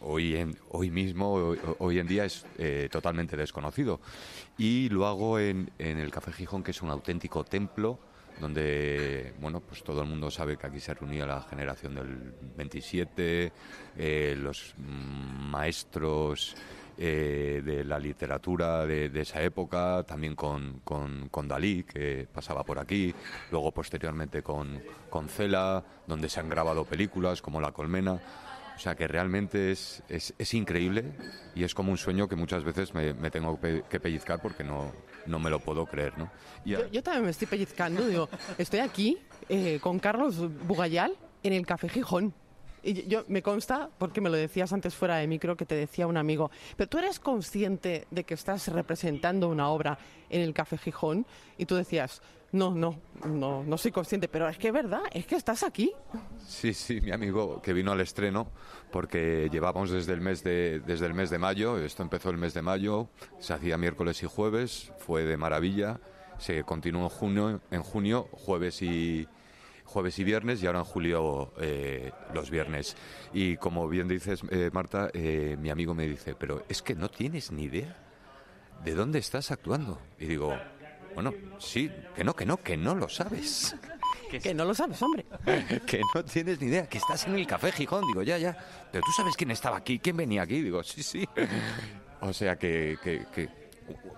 [0.00, 4.00] hoy, en, hoy mismo, hoy, en día es eh, totalmente desconocido.
[4.58, 7.98] Y lo hago en, en el Café Gijón, que es un auténtico templo
[8.40, 13.52] donde bueno pues todo el mundo sabe que aquí se reunía la generación del 27
[13.96, 16.56] eh, los maestros
[16.96, 23.12] eh, de la literatura de, esa época, también con, con, Dalí, que pasaba por aquí,
[23.50, 28.20] luego posteriormente con, con Cela, donde se han grabado películas como La Colmena.
[28.76, 31.12] O sea que realmente es, es, increíble
[31.54, 34.92] y es como un sueño que muchas veces me, tengo que pellizcar porque no,
[35.26, 36.30] no me lo puedo creer, ¿no?
[36.64, 41.88] yo, también me estoy pellizcando, digo, estoy aquí eh, con Carlos Bugayal en el Café
[41.88, 42.34] Gijón.
[42.82, 46.06] Y yo me consta, porque me lo decías antes fuera de micro, que te decía
[46.06, 50.76] un amigo, pero tú eres consciente de que estás representando una obra en el Café
[50.76, 51.24] Gijón
[51.56, 52.20] y tú decías,
[52.54, 55.92] no, no, no, no soy consciente, pero es que es verdad, es que estás aquí.
[56.46, 58.46] Sí, sí, mi amigo que vino al estreno,
[58.92, 62.54] porque llevamos desde el mes de, desde el mes de mayo, esto empezó el mes
[62.54, 63.08] de mayo,
[63.40, 65.98] se hacía miércoles y jueves, fue de maravilla,
[66.38, 69.26] se continuó en junio, en junio jueves y
[69.84, 72.96] jueves y viernes y ahora en julio eh, los viernes.
[73.32, 77.08] Y como bien dices, eh, Marta, eh, mi amigo me dice, pero es que no
[77.08, 77.96] tienes ni idea
[78.84, 79.98] de dónde estás actuando.
[80.18, 80.56] Y digo,
[81.14, 83.74] bueno, sí, que no, que no, que no lo sabes.
[84.42, 85.24] Que, no lo sabes, hombre.
[85.86, 88.04] que no tienes ni idea, que estás en el Café Gijón.
[88.06, 88.58] Digo, ya, ya.
[88.90, 90.60] Pero tú sabes quién estaba aquí, quién venía aquí.
[90.60, 91.24] Digo, sí, sí.
[92.20, 93.48] o sea que, que,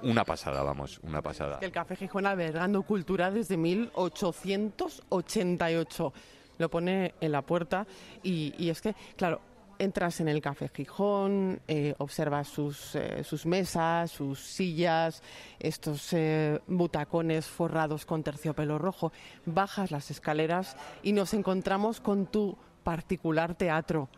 [0.02, 1.58] una pasada, vamos, una pasada.
[1.60, 6.12] El Café Gijón albergando cultura desde 1888.
[6.58, 7.86] Lo pone en la puerta
[8.22, 9.42] y, y es que, claro,
[9.78, 15.22] entras en el Café Gijón, eh, observas sus, eh, sus, mesas, sus sillas,
[15.58, 19.12] estos eh, butacones forrados con terciopelo rojo,
[19.44, 24.08] bajas las escaleras y nos encontramos con tu particular teatro.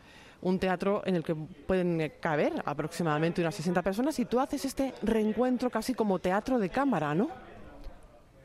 [0.40, 4.94] Un teatro en el que pueden caber aproximadamente unas 60 personas y tú haces este
[5.02, 7.28] reencuentro casi como teatro de cámara, ¿no?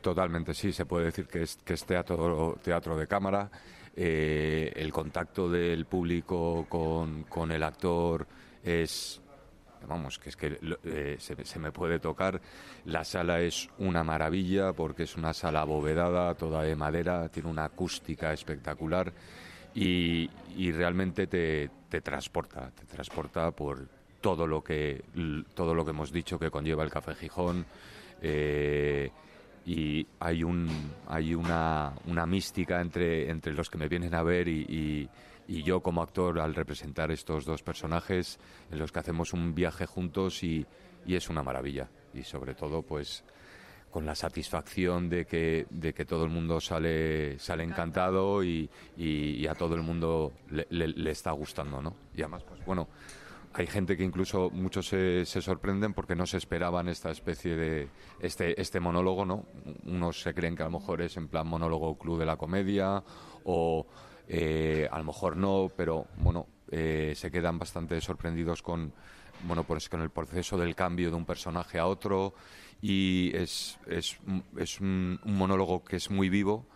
[0.00, 3.50] Totalmente, sí, se puede decir que es, que es teatro, teatro de cámara.
[3.96, 8.26] Eh, el contacto del público con, el actor
[8.62, 9.20] es
[9.86, 12.40] vamos, que es que eh, se, me puede tocar.
[12.86, 17.66] La sala es una maravilla porque es una sala abovedada, toda de madera, tiene una
[17.66, 19.12] acústica espectacular
[19.74, 20.28] y,
[20.72, 23.86] realmente te, transporta, te transporta por
[24.20, 25.04] todo lo que
[25.54, 27.66] todo lo que hemos dicho que conlleva el Café Gijón.
[28.22, 29.10] Eh,
[29.66, 30.68] y hay un
[31.08, 35.08] hay una, una mística entre, entre los que me vienen a ver y,
[35.48, 38.38] y, yo como actor al representar estos dos personajes
[38.70, 40.66] en los que hacemos un viaje juntos y,
[41.06, 43.24] y es una maravilla y sobre todo pues
[43.94, 49.46] con la satisfacción de que, de que todo el mundo sale, sale encantado y, y,
[49.46, 51.94] a todo el mundo le, le, le, está gustando, ¿no?
[52.12, 52.88] Y además, pues bueno,
[53.54, 57.88] hay gente que incluso muchos se, se, sorprenden porque no se esperaban esta especie de
[58.20, 59.46] este este monólogo no
[59.84, 63.02] unos se creen que a lo mejor es en plan monólogo club de la comedia
[63.44, 63.86] o
[64.28, 68.92] eh, a lo mejor no pero bueno eh, se quedan bastante sorprendidos con
[69.44, 72.34] bueno pues con el proceso del cambio de un personaje a otro
[72.82, 74.18] y es es,
[74.58, 76.66] es un monólogo que es muy vivo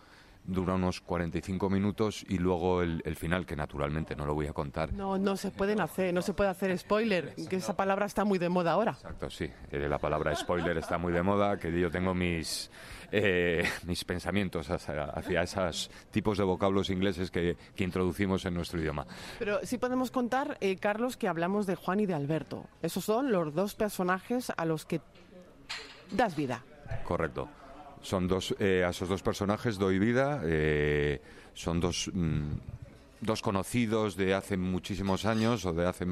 [0.49, 4.93] dura unos 45 minutos y luego el, final, que naturalmente no lo voy a contar.
[4.93, 8.39] No, no se pueden hacer, no se puede hacer spoiler, que esa palabra está muy
[8.39, 8.91] de moda ahora.
[8.91, 12.69] Exacto, sí, eh, la palabra spoiler está muy de moda, que yo tengo mis,
[13.11, 19.05] eh, mis pensamientos hacia, esos tipos de vocablos ingleses que, introducimos en nuestro idioma.
[19.39, 22.65] Pero sí podemos contar, eh, Carlos, que hablamos de Juan y de Alberto.
[22.81, 25.01] Esos son los dos personajes a los que
[26.11, 26.63] das vida.
[27.03, 27.49] Correcto.
[28.01, 30.41] Son dos, eh, a esos dos personajes doy vida.
[30.45, 31.21] Eh,
[31.53, 32.53] son dos, mm,
[33.21, 36.05] dos conocidos de hace muchísimos años o de hace,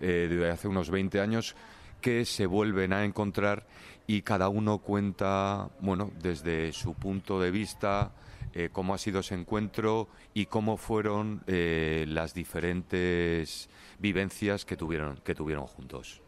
[0.00, 1.54] eh, de hace unos 20 años
[2.00, 3.66] que se vuelven a encontrar
[4.06, 8.12] y cada uno cuenta, bueno, desde su punto de vista,
[8.72, 15.66] cómo ha sido ese encuentro y cómo fueron las diferentes vivencias que tuvieron, que tuvieron
[15.66, 16.22] juntos.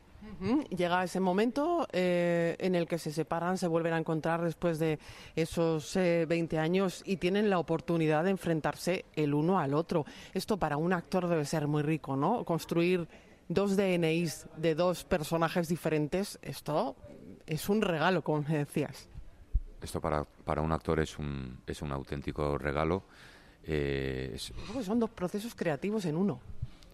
[0.71, 4.99] Llega ese momento eh, en el que se separan, se vuelven a encontrar después de
[5.37, 10.05] esos 20 eh, años y tienen la oportunidad de enfrentarse el uno al otro.
[10.33, 12.45] Esto para un actor debe ser muy rico, ¿no?
[12.45, 13.07] Construir
[13.49, 16.97] dos DNIs de dos personajes diferentes, esto
[17.47, 19.09] es un regalo, como me decías.
[19.83, 23.03] Esto para, para un actor es un, es un auténtico regalo.
[23.65, 24.37] Eh,
[24.83, 26.41] son dos procesos creativos en uno.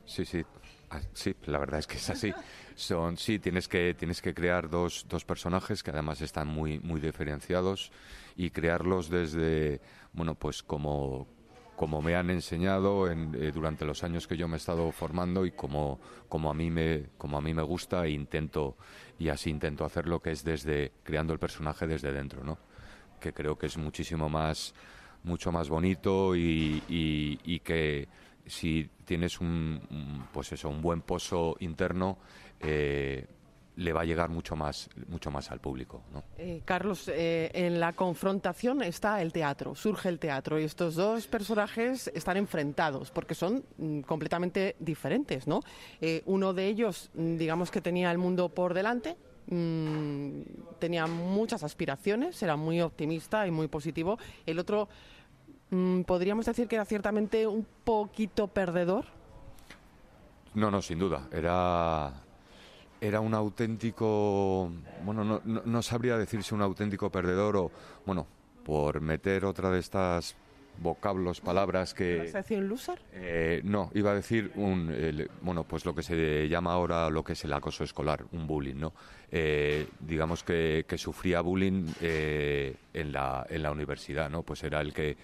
[0.04, 0.44] Sí, sí,
[0.90, 2.32] Ah, sí, la verdad es que es así.
[2.76, 7.00] Son, sí, tienes que, tienes que crear dos, dos personajes que además están muy, muy
[7.00, 7.90] diferenciados
[8.36, 9.80] y crearlos desde,
[10.12, 11.26] bueno, pues como,
[11.74, 15.44] como me han enseñado en, eh, durante los años que yo me he estado formando
[15.44, 18.76] y como, como, a mí me, como a mí me gusta e intento,
[19.18, 22.58] y así intento hacerlo, que es desde, creando el personaje desde dentro, ¿no?
[23.18, 24.74] Que creo que es muchísimo más,
[25.24, 28.06] mucho más bonito y, y que
[28.46, 32.18] si tienes un, pues eso, un buen pozo interno,
[32.60, 33.26] eh,
[33.76, 36.02] le va a llegar mucho más, mucho más al público.
[36.12, 36.24] ¿no?
[36.38, 41.26] Eh, Carlos, eh, en la confrontación está el teatro, surge el teatro y estos dos
[41.26, 45.60] personajes están enfrentados porque son mm, completamente diferentes, ¿no?
[46.24, 49.14] Uno de ellos, mm, digamos que tenía el mundo por delante,
[49.48, 50.40] mm,
[50.78, 54.18] tenía muchas aspiraciones, era muy optimista y muy positivo.
[54.46, 54.88] El otro,
[56.06, 59.06] podríamos decir que era ciertamente un poquito perdedor.
[60.54, 61.28] No, no, sin duda.
[61.32, 62.12] Era
[63.00, 64.70] era un auténtico,
[65.04, 67.70] bueno, no, no, sabría decirse un auténtico perdedor o,
[68.06, 68.26] bueno,
[68.64, 70.34] por meter otra de estas
[70.78, 72.18] vocablos, palabras que...
[72.18, 72.98] ¿Vas a decir un loser?
[73.12, 74.92] Eh, no, iba a decir un,
[75.40, 78.76] bueno, pues lo que se llama ahora lo que es el acoso escolar, un bullying,
[78.76, 78.92] ¿no?
[79.30, 84.42] Eh, digamos que, que, sufría bullying eh, en, la, en la universidad, ¿no?
[84.42, 85.16] Pues era el que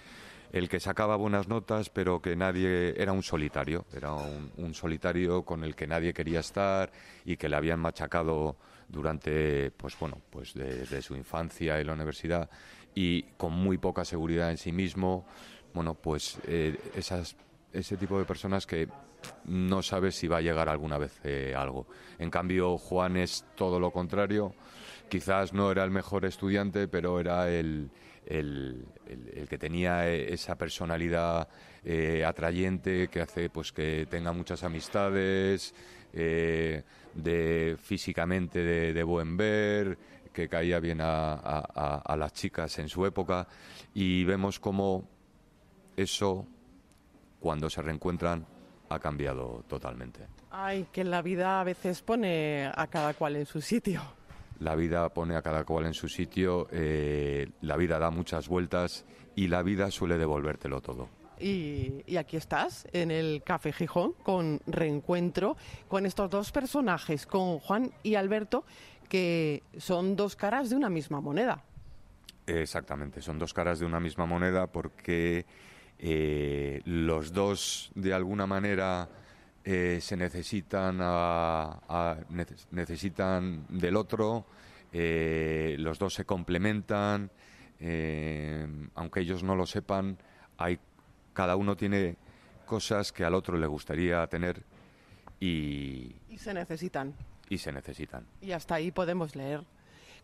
[0.53, 5.65] el que sacaba buenas notas, pero que nadie era un solitario, era un, solitario con
[5.65, 6.93] el que nadie quería estar
[7.25, 12.51] y que le habían machacado durante, pues bueno, pues desde su infancia y la universidad
[12.95, 15.27] y con muy poca seguridad en sí mismo,
[15.73, 17.35] bueno, pues eh, esas,
[17.73, 18.89] ese tipo de personas que
[19.47, 21.87] no sabes si va a llegar alguna vez eh, algo.
[22.19, 24.55] En cambio, Juan es todo lo contrario.
[25.09, 27.91] Quizás no era el mejor estudiante, pero era el,
[28.27, 28.87] el,
[29.49, 31.49] que tenía e, esa personalidad
[31.85, 35.75] eh, atrayente que hace pues que tenga muchas amistades,
[36.13, 36.83] eh,
[37.15, 39.99] de físicamente de, buen ver,
[40.33, 43.47] que caía bien a, las chicas en su época
[43.95, 45.09] y vemos cómo
[45.97, 46.47] eso
[47.41, 48.47] cuando se reencuentran
[48.89, 50.21] ha cambiado totalmente.
[50.51, 54.03] Ay, que la vida a veces pone a cada cual en su sitio
[54.63, 59.05] la vida pone a cada cual en su sitio, eh, la vida da muchas vueltas
[59.35, 61.09] y la vida suele devolvértelo todo.
[61.41, 65.57] Y, aquí estás, en el Café Gijón, con reencuentro
[65.89, 68.65] con estos dos personajes, con Juan y Alberto,
[69.09, 71.65] que son dos caras de una misma moneda.
[72.47, 75.45] Exactamente, son dos caras de una misma moneda porque
[75.99, 79.09] eh, los dos, de alguna manera,
[79.65, 80.99] eh, se necesitan,
[82.71, 84.47] necesitan del otro,
[84.93, 87.31] eh, los dos se complementan,
[87.79, 90.19] eh, aunque ellos no lo sepan,
[90.59, 90.79] hay,
[91.33, 92.17] cada uno tiene
[92.67, 94.63] cosas que al otro le gustaría tener
[95.39, 96.15] y...
[96.29, 97.15] Y se necesitan.
[97.49, 98.27] Y se necesitan.
[98.41, 99.65] Y hasta ahí podemos leer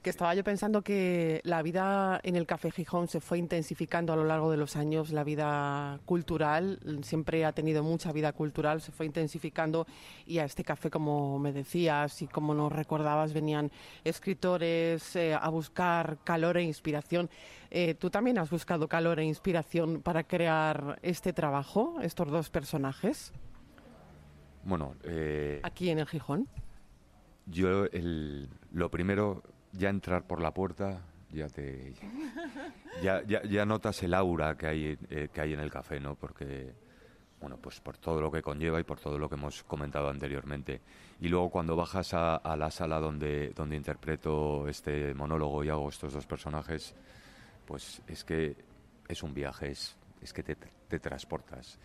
[0.02, 4.16] que estaba yo pensando que la vida en el Café Gijón se fue intensificando a
[4.16, 8.92] lo largo de los años, la vida cultural, siempre ha tenido mucha vida cultural, se
[8.92, 9.86] fue intensificando
[10.24, 13.72] y a este café, como me decías y como nos recordabas, venían
[14.04, 17.28] escritores eh, a buscar calor e inspiración.
[17.70, 23.32] Eh, ¿Tú también has buscado calor e inspiración para crear este trabajo, estos dos personajes?
[24.62, 26.46] Bueno, eh, aquí en el Gijón.
[27.46, 31.92] Yo el, lo primero ya entrar por la puerta ya te
[33.02, 36.72] ya, ya, notas el aura que hay eh, que hay en el café no porque
[37.40, 40.80] bueno pues por todo lo que conlleva y por todo lo que hemos comentado anteriormente.
[41.20, 46.12] Y luego cuando bajas a, la sala donde donde interpreto este monólogo y hago estos
[46.12, 46.94] dos personajes
[47.66, 48.56] pues es que
[49.06, 51.78] es un viaje es, es que te, te transportas.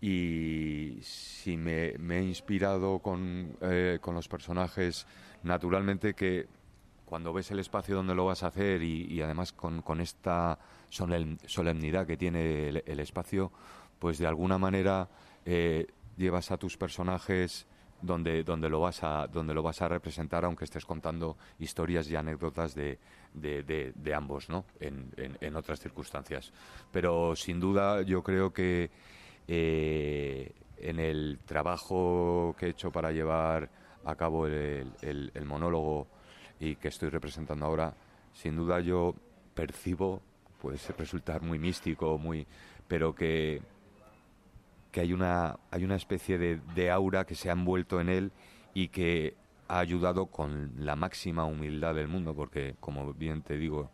[0.00, 5.06] Y si me, me he inspirado con, eh, con los personajes
[5.42, 6.46] naturalmente que
[7.06, 10.58] cuando ves el espacio donde lo vas a hacer y, además con, con, esta
[10.90, 13.52] solemnidad que tiene el, espacio,
[13.98, 15.08] pues de alguna manera
[15.44, 17.66] eh, llevas a tus personajes
[18.02, 22.16] donde, donde, lo vas a, donde lo vas a representar, aunque estés contando historias y
[22.16, 22.98] anécdotas de,
[23.32, 24.64] de, ambos, ¿no?
[24.80, 26.52] En, en, otras circunstancias.
[26.90, 28.90] Pero sin duda yo creo que
[29.46, 33.70] eh, en el trabajo que he hecho para llevar
[34.04, 36.08] a cabo el monólogo
[36.60, 37.94] y que estoy representando ahora,
[38.32, 39.14] sin duda yo
[39.54, 40.22] percibo,
[40.60, 42.46] puede resultar muy místico, muy,
[42.88, 43.62] pero que,
[44.92, 48.32] que hay, una, hay una especie de, de aura que se ha envuelto en él
[48.74, 49.34] y que
[49.68, 53.90] ha ayudado con la máxima humildad del mundo, porque como bien te digo,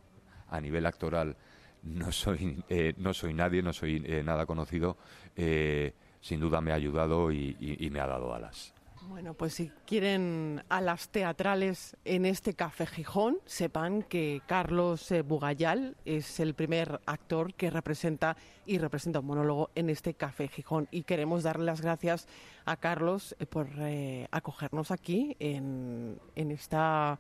[0.48, 1.37] a nivel actoral
[1.83, 4.96] no soy, eh, no soy nadie, no soy eh, nada conocido,
[5.37, 8.71] eh, sin duda me ha ayudado y me ha dado alas.
[9.08, 15.22] Bueno, pues si quieren a las teatrales en este Café Gijón, sepan que Carlos eh,
[15.22, 20.88] Bugayal es el primer actor que representa y representa un monólogo en este Café Gijón.
[20.90, 22.28] Y queremos darle las gracias
[22.64, 27.18] a Carlos eh, por eh, acogernos aquí en, en esta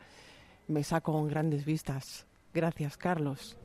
[0.68, 2.26] mesa con grandes vistas.
[2.54, 3.56] Gracias, Carlos.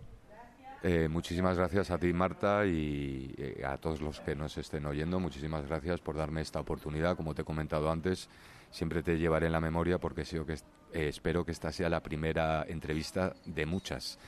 [0.83, 5.19] Eh, muchísimas gracias a ti, Marta, y eh, a todos los que nos estén oyendo.
[5.19, 7.17] Muchísimas gracias por darme esta oportunidad.
[7.17, 8.29] Como te he comentado antes,
[8.69, 12.63] siempre te llevaré en la memoria porque que, eh, espero que esta sea la primera
[12.67, 14.19] entrevista de muchas,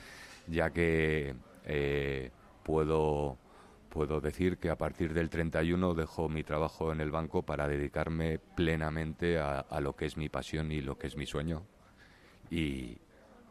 [0.48, 1.36] ya que
[2.64, 3.38] puedo,
[3.88, 8.40] puedo decir que a partir del 31 dejo mi trabajo en el banco para dedicarme
[8.40, 11.62] plenamente a, lo que es mi pasión y lo que es mi sueño
[12.50, 12.96] y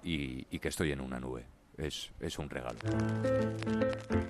[0.03, 1.58] que estoy en una nube.
[1.79, 2.77] Es, es un regalo.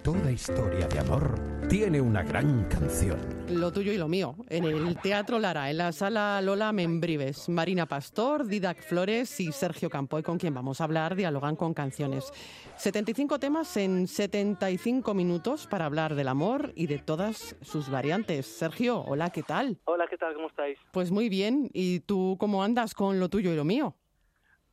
[0.03, 1.33] Toda historia de amor
[1.67, 3.19] tiene una gran canción.
[3.49, 4.35] Lo tuyo y lo mío.
[4.49, 9.89] En el Teatro Lara, en la sala Lola Membrives, Marina Pastor, Didac Flores y Sergio
[9.89, 12.31] Campoy, con quien vamos a hablar, dialogan con canciones.
[12.77, 18.45] 75 temas en 75 minutos para hablar del amor y de todas sus variantes.
[18.45, 19.79] Sergio, hola, ¿qué tal?
[19.85, 20.35] Hola, ¿qué tal?
[20.35, 20.77] ¿Cómo estáis?
[20.91, 21.67] Pues muy bien.
[21.73, 23.95] ¿Y tú cómo andas con lo tuyo y lo mío?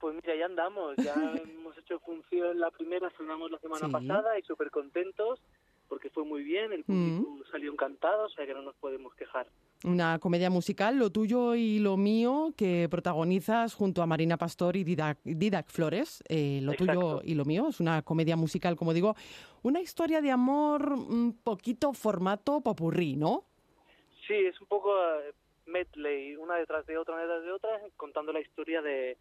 [0.06, 3.92] Pues mira, ya andamos, ya hemos hecho función la primera, sonamos la semana Sí.
[3.92, 5.40] pasada y súper contentos
[5.88, 9.48] porque fue muy bien, el público salió encantado, o sea que no nos podemos quejar.
[9.84, 14.84] Una comedia musical, lo tuyo y lo mío, que protagonizas junto a Marina Pastor y
[14.84, 16.22] Didac, Didac Flores.
[16.28, 17.20] Eh, lo tuyo Exacto.
[17.24, 19.16] y lo mío es una comedia musical, como digo,
[19.64, 23.42] una historia de amor un poquito formato popurrí, ¿no?
[24.28, 24.90] Sí, es un poco
[25.20, 25.32] eh,
[25.66, 29.16] medley, una detrás de otra, una detrás de otra, contando la historia de,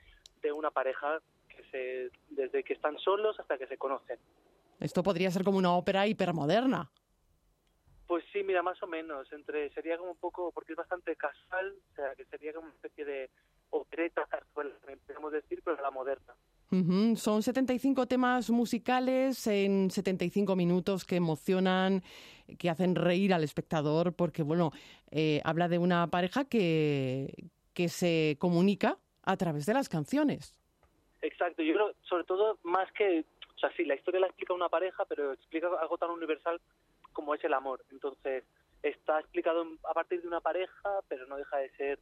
[0.46, 1.20] de una pareja
[1.50, 4.20] que se, desde que están solos hasta que se conocen.
[4.80, 6.92] Esto podría ser como una ópera hipermoderna.
[8.08, 9.32] Pues sí, mira, más o menos.
[9.34, 12.76] Entre sería como un poco, porque es bastante casual, o sea, que sería como una
[12.76, 13.30] especie de
[13.72, 14.76] opereta, zarzuela,
[15.08, 16.36] podemos decir, pero la moderna.
[16.72, 22.04] Ujú, Son 75 temas musicales en 75 minutos que emocionan,
[22.60, 24.72] que hacen reír al espectador, porque, bueno,
[25.10, 30.56] eh, habla de una pareja que, que se comunica a través de las canciones.
[31.22, 34.70] Exacto, yo creo, sobre todo, más que, o sea, sí, la historia la explica una
[34.70, 36.62] pareja, pero explica algo tan universal
[37.14, 37.84] como es el amor.
[37.92, 38.44] Entonces,
[38.84, 42.00] está explicado a partir de una pareja, pero no deja de ser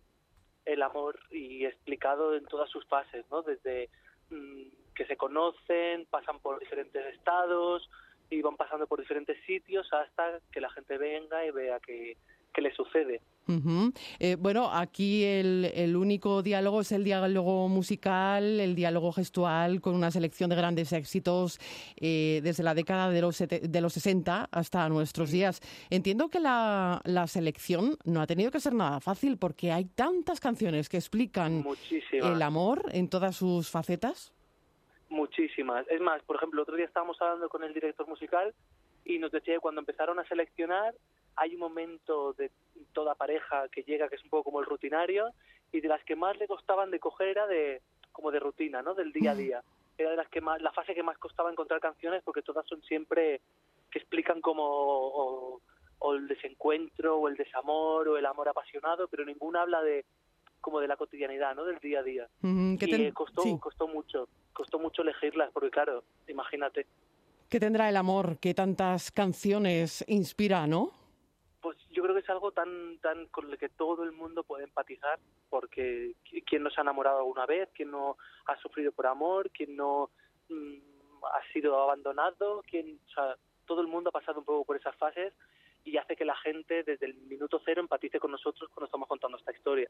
[0.65, 3.41] el amor y explicado en todas sus fases, ¿no?
[3.41, 3.89] Desde
[4.29, 7.89] mm, que se conocen, pasan por diferentes estados
[8.29, 12.17] y van pasando por diferentes sitios hasta que la gente venga y vea qué,
[12.53, 13.21] qué le sucede.
[14.19, 19.95] Eh, bueno, aquí el, el único diálogo es el diálogo musical, el diálogo gestual, con
[19.95, 21.59] una selección de grandes éxitos
[21.97, 25.59] eh, desde la década de los, de los 60 hasta nuestros días.
[25.89, 30.39] Entiendo que la, la selección no ha tenido que ser nada fácil porque hay tantas
[30.39, 32.31] canciones que explican Muchísimas.
[32.31, 34.31] el amor en todas sus facetas.
[35.09, 35.85] Muchísimas.
[35.89, 38.53] Es más, por ejemplo, otro día estábamos hablando con el director musical
[39.05, 40.95] y nos decía que cuando empezaron a seleccionar
[41.35, 42.51] hay un momento de
[42.93, 45.31] toda pareja que llega que es un poco como el rutinario
[45.71, 47.81] y de las que más le costaban de coger era de
[48.11, 48.93] como de rutina, ¿no?
[48.93, 49.63] Del día a día.
[49.97, 52.81] Era de las que más la fase que más costaba encontrar canciones porque todas son
[52.83, 53.41] siempre
[53.91, 55.61] que explican como o,
[55.99, 60.05] o el desencuentro o el desamor o el amor apasionado, pero ninguna habla de
[60.61, 61.65] como de la cotidianidad, ¿no?
[61.65, 62.27] Del día a día.
[62.41, 63.57] Ujú, ¿qué Y ten- eh, costó, sí.
[63.59, 66.85] costó mucho, costó mucho elegirlas, porque claro, imagínate,
[67.49, 70.91] ¿Qué tendrá el amor que tantas canciones inspira, no?
[71.93, 74.63] Pues yo creo que es algo tan, tan con lo que todo el mundo puede
[74.63, 75.19] empatizar,
[75.49, 78.17] porque qui- quién no se ha enamorado alguna vez, quién no
[78.47, 80.09] ha sufrido por amor, quién no
[80.49, 83.35] mm, ha sido abandonado, quién, o sea,
[83.65, 85.33] todo el mundo ha pasado un poco por esas fases
[85.85, 89.37] y hace que la gente desde el minuto cero empatice con nosotros cuando estamos contando
[89.37, 89.89] esta historia.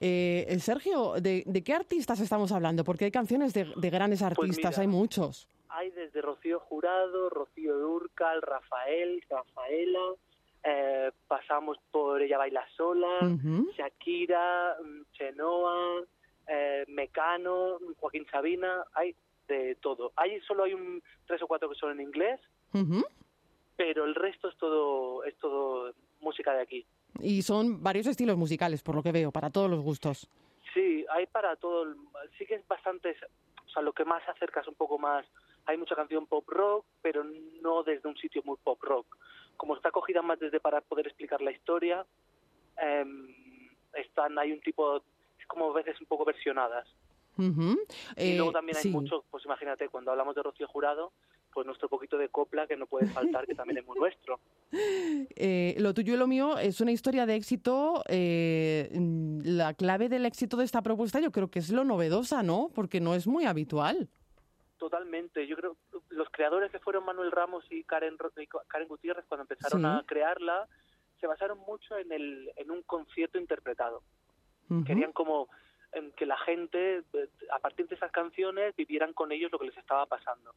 [0.00, 2.82] Eh, Sergio, ¿de, de qué artistas estamos hablando?
[2.84, 5.46] Porque hay canciones de, de grandes artistas, mira, hay muchos.
[5.68, 10.14] hay desde Rocío Jurado, Rocío Durcal, Rafael, Rafaela,
[10.68, 13.20] eh, pasamos por Ella Baila Sola.
[13.76, 16.02] Shakira, mm, Chenoa,
[16.46, 19.14] eh, Mecano, Joaquín Sabina, hay
[19.46, 20.12] de todo.
[20.16, 22.38] Hay solo hay un tres o cuatro que son en inglés,
[23.76, 26.86] pero el resto es todo es todo música de aquí.
[27.20, 30.28] Y son varios estilos musicales, por lo que veo, para todos los gustos.
[30.74, 31.94] Sí, hay para todo.
[32.36, 33.16] Sí que es bastante.
[33.66, 35.24] O sea, lo que más se acerca es un poco más.
[35.64, 37.24] Hay mucha canción pop rock, pero
[37.62, 39.06] no desde un sitio muy pop rock.
[39.58, 42.06] Como está cogida más desde para poder explicar la historia,
[42.80, 43.28] em,
[43.92, 44.96] están hay un tipo.
[45.38, 46.88] Es como a veces un poco versionadas.
[47.36, 47.44] Y
[48.16, 48.88] Eh, luego también hay sí.
[48.90, 49.24] mucho.
[49.30, 51.12] Pues imagínate, cuando hablamos de Rocío Jurado,
[51.52, 54.40] pues nuestro poquito de copla que no puede faltar, que también es muy nuestro.
[55.40, 58.02] Eh, lo tuyo y lo mío es una historia de éxito.
[58.08, 58.88] eh,
[59.44, 62.70] la clave del éxito de esta propuesta yo creo que es lo novedosa, ¿no?
[62.74, 64.08] Porque no es muy habitual.
[64.78, 65.46] Totalmente.
[65.46, 65.76] Yo creo
[66.10, 69.86] los creadores que fueron Manuel Ramos y Karen, y Karen Gutiérrez cuando empezaron Sí.
[69.86, 70.68] a crearla
[71.20, 74.02] se basaron mucho en el en un concierto interpretado.
[74.86, 75.48] Querían como
[75.92, 79.66] em, que la gente eh, a partir de esas canciones vivieran con ellos lo que
[79.66, 80.54] les estaba pasando.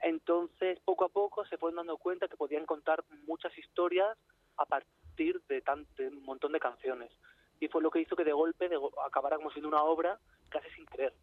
[0.00, 4.18] Entonces, poco a poco se fueron dando cuenta que podían contar muchas historias
[4.56, 7.10] a partir de, tan, de un montón de canciones.
[7.58, 10.18] y fue lo que hizo que de golpe de, acabara como siendo una obra
[10.50, 11.14] casi sin querer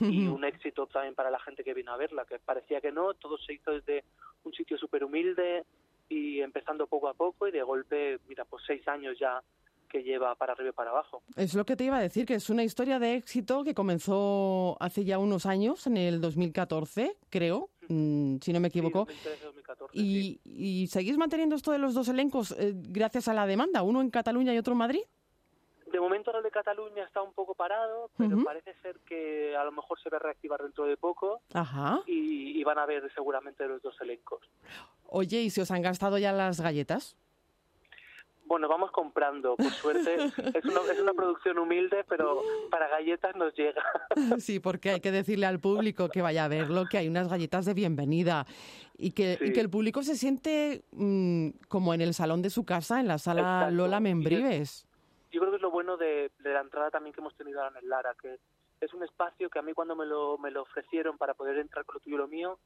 [0.00, 3.14] y un éxito también para la gente que vino a verla, que parecía que no,
[3.14, 4.04] todo se hizo desde
[4.44, 5.64] un sitio súper humilde
[6.08, 9.42] y empezando poco a poco y de golpe, mira, pues seis años ya
[9.88, 11.22] que lleva para arriba y para abajo.
[11.36, 14.78] Es lo que te iba a decir, que es una historia de éxito que comenzó
[14.80, 19.06] hace ya unos años, en el 2014, creo, mm, si no me equivoco.
[19.92, 24.00] y, y, seguís manteniendo esto de los dos elencos eh, gracias a la demanda, uno
[24.00, 25.02] en Cataluña y otro en Madrid?
[25.92, 29.72] De momento el de Cataluña está un poco parado, pero parece ser que a lo
[29.72, 32.00] mejor se va a reactivar dentro de poco Ajá.
[32.06, 34.40] Y, y, van a ver seguramente los dos elencos.
[35.06, 37.16] Oye, ¿y si os han gastado ya las galletas?
[38.46, 40.14] Bueno, vamos comprando, por suerte.
[40.58, 43.82] es, una, es una producción humilde, pero para galletas nos llega.
[44.38, 47.64] sí, porque hay que decirle al público que vaya a verlo, que hay unas galletas
[47.64, 48.46] de bienvenida
[48.96, 52.64] y que, y que el público se siente mm, como en el salón de su
[52.64, 54.86] casa, en la sala Lola Membrives.
[55.32, 57.78] Yo creo que es lo bueno de, de la entrada también que hemos tenido ahora
[57.78, 58.38] en el Lara, que
[58.80, 61.84] es un espacio que a mí cuando me lo, me lo ofrecieron para poder entrar
[61.84, 62.58] con lo tuyo y lo mío,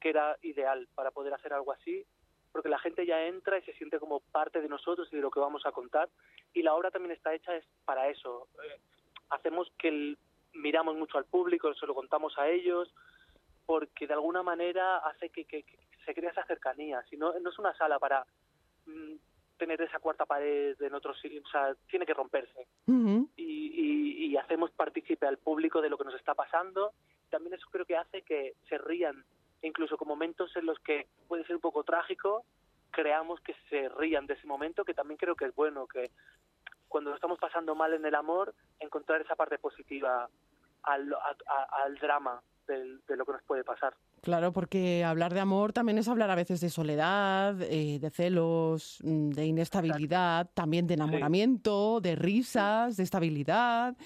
[0.00, 2.06] que era ideal para poder hacer algo así
[2.52, 5.30] porque la gente ya entra y se siente como parte de nosotros y de lo
[5.30, 6.08] que vamos a contar.
[6.52, 8.48] Y la obra también está hecha es para eso.
[8.62, 8.78] Eh,
[9.30, 10.16] hacemos que
[10.52, 12.92] miramos mucho al público, se lo contamos a ellos,
[13.64, 15.64] porque de alguna manera hace que, que,
[16.04, 17.02] se crea esa cercanía.
[17.08, 18.26] Si no, no es una sala para
[18.84, 19.14] mm,
[19.62, 22.66] tener esa cuarta pared en otros o sea, tiene que romperse.
[23.36, 26.92] y, y hacemos partícipe al público de lo que nos está pasando.
[27.30, 29.24] También eso creo que hace que se rían
[29.62, 32.44] incluso con momentos en los que puede ser un poco trágico,
[32.90, 36.10] creamos que se rían de ese momento, que también creo que es bueno, que
[36.88, 40.28] cuando lo estamos pasando mal en el amor, encontrar esa parte positiva
[40.82, 41.14] al,
[41.84, 43.94] al drama de lo que nos puede pasar.
[44.22, 49.00] Claro, porque hablar de amor también es hablar a veces de soledad, eh, de celos,
[49.02, 53.96] mm, de inestabilidad, también de enamoramiento, de risas, de estabilidad,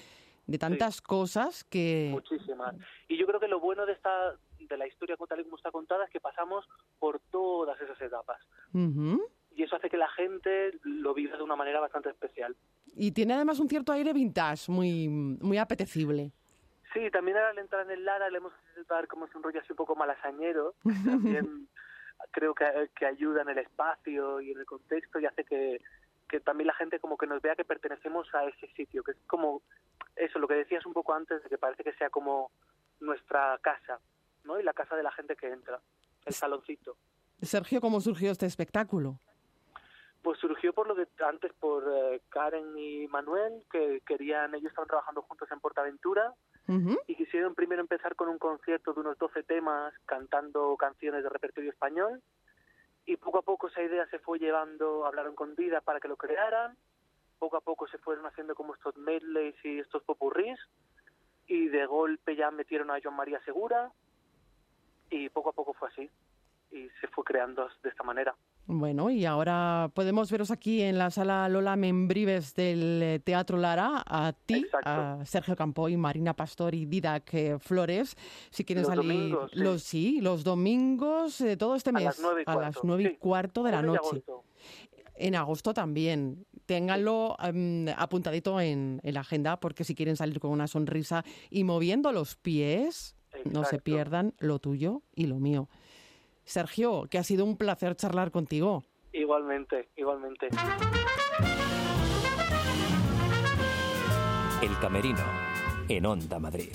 [0.47, 2.09] de tantas cosas que...
[2.11, 2.75] Muchísimas.
[3.07, 5.71] Y yo creo que lo bueno de esta de la historia tal y como está
[5.71, 6.65] contada es que pasamos
[6.99, 8.39] por todas esas etapas.
[8.73, 12.55] Y eso hace que la gente lo viva de una manera bastante especial.
[12.95, 16.31] Y tiene además un cierto aire vintage, muy, muy apetecible.
[16.93, 18.53] Sí, también al entrar en el Lara le hemos
[18.87, 20.75] dar como es un rollo así un poco malasañero.
[21.05, 21.67] También
[22.31, 25.81] creo que, que ayuda en el espacio y en el contexto y hace que,
[26.27, 29.17] que también la gente como que nos vea que pertenecemos a ese sitio, que es
[29.27, 29.61] como
[30.15, 32.51] eso, lo que decías un poco antes, de que parece que sea como
[32.99, 33.99] nuestra casa.
[34.43, 34.59] ¿no?
[34.59, 35.79] Y la casa de la gente que entra,
[36.25, 36.97] el saloncito.
[37.41, 39.19] Sergio, ¿cómo surgió este espectáculo?
[40.27, 44.89] Pues surgió por lo de antes por eh, Karen y Manuel, que querían, ellos estaban
[44.89, 46.33] trabajando juntos en Portaventura
[47.07, 51.69] y quisieron primero empezar con un concierto de unos 12 temas cantando canciones de repertorio
[51.69, 52.21] español.
[53.05, 56.17] Y poco a poco esa idea se fue llevando, hablaron con Vida para que lo
[56.17, 56.75] crearan,
[57.39, 60.59] poco a poco se fueron haciendo como estos medleys y estos popurrís.
[61.47, 63.93] Y de golpe ya metieron a Joan María Segura,
[65.09, 66.09] y poco a poco fue así.
[66.71, 68.35] Y se fue creando de esta manera.
[68.69, 74.03] Bueno, y ahora podemos veros aquí en la sala Lola Membrives del eh, Teatro Lara,
[74.05, 78.17] a ti, a Sergio Campo y Marina Pastor y Didac eh, Flores.
[78.49, 82.19] Si quieren los salir domingos, los sí, los domingos de todo este a mes las
[82.19, 83.15] nueve y a cuarto, las nueve y sí.
[83.17, 84.23] cuarto de la de noche.
[85.15, 86.45] En agosto también.
[86.65, 91.63] Ténganlo em, apuntadito en, en la agenda porque si quieren salir con una sonrisa y
[91.63, 93.15] moviendo los pies,
[93.45, 95.69] no se pierdan lo tuyo y lo mío.
[96.47, 98.83] Sergio, que ha sido un placer charlar contigo.
[99.11, 100.47] Igualmente, igualmente.
[104.61, 105.23] El Camerino,
[105.89, 106.71] en Onda Madrid.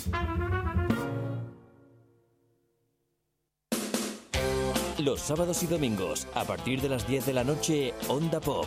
[4.99, 8.67] Los sábados y domingos, a partir de las 10 de la noche, Onda Pop.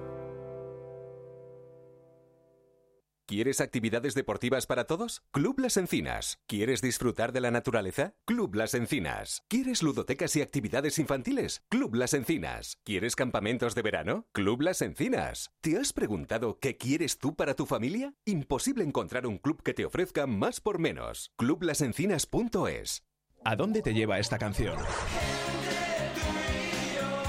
[3.31, 5.23] ¿Quieres actividades deportivas para todos?
[5.31, 6.41] Club Las Encinas.
[6.47, 8.13] ¿Quieres disfrutar de la naturaleza?
[8.25, 9.45] Club Las Encinas.
[9.47, 11.63] ¿Quieres ludotecas y actividades infantiles?
[11.69, 12.77] Club Las Encinas.
[12.83, 14.27] ¿Quieres campamentos de verano?
[14.33, 15.49] Club Las Encinas.
[15.61, 18.13] ¿Te has preguntado qué quieres tú para tu familia?
[18.25, 21.31] Imposible encontrar un club que te ofrezca más por menos.
[21.37, 23.03] Clublasencinas.es.
[23.45, 24.75] ¿A dónde te lleva esta canción?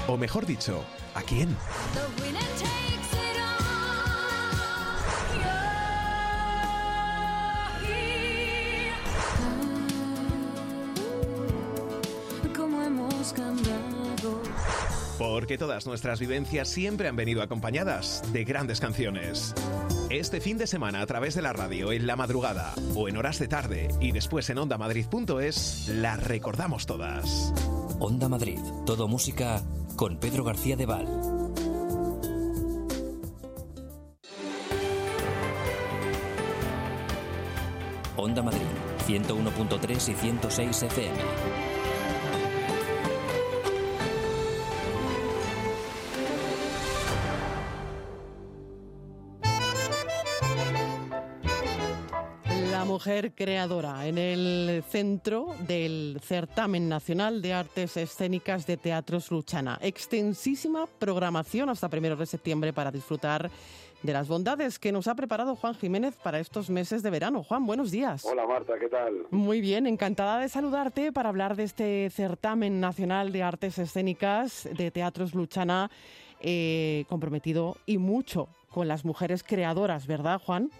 [0.09, 0.83] O mejor dicho,
[1.15, 1.55] ¿a quién?
[13.23, 14.41] Hemos cambiado.
[15.17, 19.53] Porque todas nuestras vivencias siempre han venido acompañadas de grandes canciones.
[20.09, 23.39] Este fin de semana a través de la radio, en la madrugada o en horas
[23.39, 27.53] de tarde y después en ondamadrid.es, las recordamos todas.
[27.99, 29.63] Onda Madrid, todo música
[29.95, 31.07] con Pedro García de Val.
[38.17, 38.61] Onda Madrid,
[39.07, 41.72] 101.3 y 106 FM.
[53.03, 59.77] Mujer creadora en el centro del Certamen Nacional de Artes Escénicas de Teatros Luchana.
[59.81, 63.51] Extensísima programación hasta primero de septiembre para disfrutar
[64.01, 67.43] de las bondades que nos ha preparado Juan Jiménez para estos meses de verano.
[67.43, 68.23] Juan, buenos días.
[68.23, 69.27] Hola Marta, ¿qué tal?
[69.31, 74.91] Muy bien, encantada de saludarte para hablar de este certamen nacional de artes escénicas de
[74.91, 75.91] Teatros Luchana,
[76.39, 80.71] eh, comprometido y mucho con las mujeres creadoras, ¿verdad, Juan?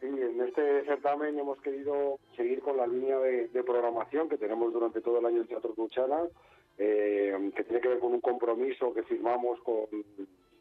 [0.00, 4.72] Sí, en este certamen hemos querido seguir con la línea de, de programación que tenemos
[4.72, 6.22] durante todo el año en Teatros Luchana,
[6.78, 9.86] eh, que tiene que ver con un compromiso que firmamos con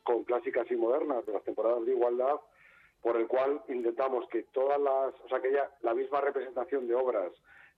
[0.08, 2.40] con clásicas y modernas de las temporadas de igualdad,
[3.02, 6.96] por el cual intentamos que todas las, o sea, que haya la misma representación de
[6.96, 7.34] obras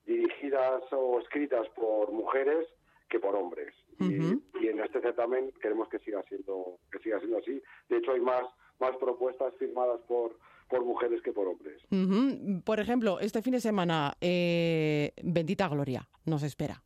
[0.05, 2.67] dirigidas o escritas por mujeres
[3.09, 3.73] que por hombres.
[3.99, 7.59] y, y, en este certamen queremos que siga siendo que siga siendo así.
[7.89, 8.43] De hecho, hay más
[8.79, 10.37] más propuestas firmadas por
[10.69, 11.81] por mujeres que por hombres.
[11.91, 12.63] Uh -huh.
[12.63, 16.81] Por ejemplo, este fin de semana, eh, Bendita Gloria nos espera.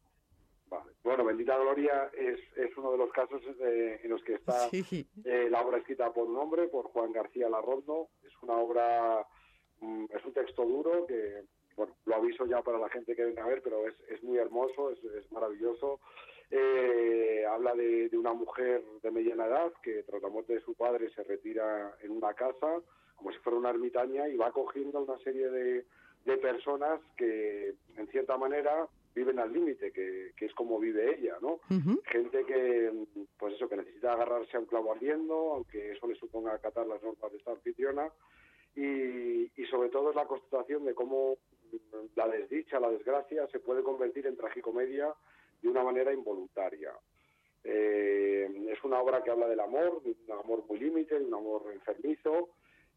[1.04, 5.06] Bueno, Bendita Gloria es, es uno de los casos de, en los que está sí.
[5.26, 8.08] eh, la obra escrita por un hombre, por Juan García Larrondo.
[8.24, 9.28] Es una obra,
[9.82, 11.44] mm, es un texto duro que,
[11.76, 14.38] bueno, lo aviso ya para la gente que venga a ver, pero es, es muy
[14.38, 16.00] hermoso, es, es maravilloso.
[16.50, 20.74] Eh, habla de, de, una mujer de mediana edad que tras la muerte de su
[20.74, 22.82] padre se retira en una casa
[23.24, 25.86] como si fuera una ermitaña y va cogiendo una serie de,
[26.26, 31.38] de personas que, en cierta manera, viven al límite, que, que, es como vive ella,
[31.42, 31.54] ¿no?
[31.54, 32.02] Uh -huh.
[32.04, 32.92] Gente que,
[33.40, 37.02] pues eso, que necesita agarrarse a un clavo ardiendo, aunque eso le suponga acatar las
[37.02, 38.12] normas de esta anfitriona,
[38.76, 41.38] y, y sobre todo es la constatación de cómo
[42.16, 45.14] la desdicha, la desgracia, se puede convertir en tragicomedia
[45.62, 46.92] de una manera involuntaria.
[47.64, 51.34] Eh, es una obra que habla del amor, de un amor muy límite, de un
[51.34, 52.50] amor enfermizo,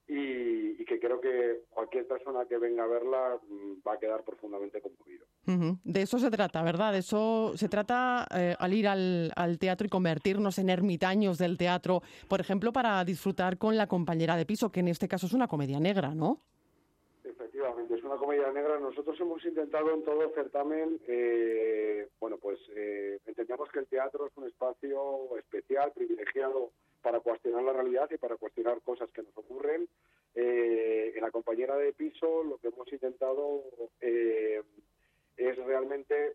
[0.09, 3.41] y, y, que creo que cualquier persona que venga a verla
[3.87, 5.27] va a quedar profundamente conmovido.
[5.47, 5.79] Uh -huh.
[5.83, 6.93] De eso se trata, ¿verdad?
[6.93, 11.59] De eso se trata eh, al ir al, al, teatro y convertirnos en ermitaños del
[11.59, 15.33] teatro, por ejemplo, para disfrutar con la compañera de piso, que en este caso es
[15.33, 16.41] una comedia negra, ¿no?
[17.25, 18.79] Efectivamente, es una comedia negra.
[18.79, 24.27] Nosotros hemos intentado en todo el certamen, eh, bueno, pues eh, entendemos que el teatro
[24.27, 26.71] es un espacio especial, privilegiado
[27.07, 29.89] para cuestionar la realidad y para cuestionar cosas que nos ocurren.
[30.35, 33.63] Eh, en la compañera de piso lo que hemos intentado
[34.01, 34.61] eh,
[35.37, 36.35] es realmente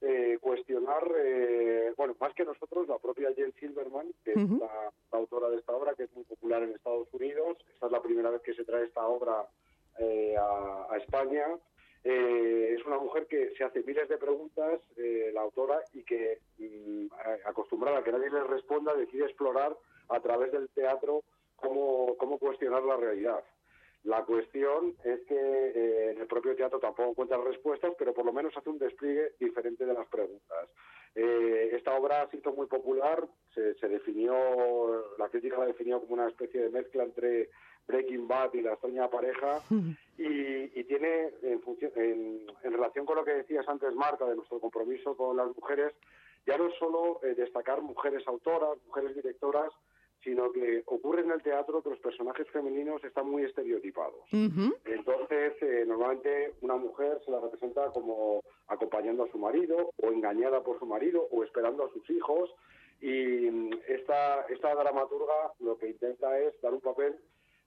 [0.00, 1.04] eh, cuestionar,
[1.98, 4.54] bueno, más que nosotros, la propia Jen Silverman, que uh -huh.
[4.54, 7.58] es la, la, autora de esta obra, que es muy popular en Estados Unidos.
[7.74, 9.46] Esta es la primera vez que se trae esta obra
[10.38, 11.44] a, a, España.
[12.04, 16.38] Eh, es una mujer que se hace miles de preguntas, eh, la autora, y que,
[16.58, 17.06] mm,
[17.44, 19.76] acostumbrada a que nadie le responda, decide explorar
[20.08, 21.22] a través del teatro
[21.56, 23.42] cómo, cómo cuestionar la realidad.
[24.04, 28.32] La cuestión es que eh, en el propio teatro tampoco encuentra respuestas, pero por lo
[28.32, 30.68] menos hace un despliegue diferente de las preguntas.
[31.14, 34.34] Eh, esta obra se hizo muy popular, se, se, definió,
[35.18, 37.50] la crítica la definió como una especie de mezcla entre
[37.88, 39.62] Breaking Bad y la extraña pareja,
[40.18, 44.36] y, y tiene, en, función, en, en, relación con lo que decías antes, Marta, de
[44.36, 45.94] nuestro compromiso con las mujeres,
[46.46, 49.72] ya no es solo eh, destacar mujeres autoras, mujeres directoras,
[50.22, 54.20] sino que ocurre en el teatro que los personajes femeninos están muy estereotipados.
[54.32, 54.76] Uh -huh.
[54.84, 60.62] Entonces, eh, normalmente una mujer se la representa como acompañando a su marido, o engañada
[60.62, 62.50] por su marido, o esperando a sus hijos,
[63.00, 63.46] y
[63.86, 67.16] esta, esta dramaturga lo que intenta es dar un papel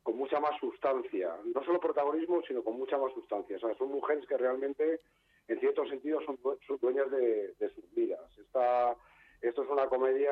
[0.04, 3.58] con mucha más sustancia, no solo protagonismo, sino con mucha más sustancia.
[3.58, 5.02] O sea, son mujeres que realmente,
[5.48, 8.20] en cierto sentido, son, son dueñas de, de sus vidas.
[8.40, 8.96] Esta
[9.42, 10.32] esto es una comedia,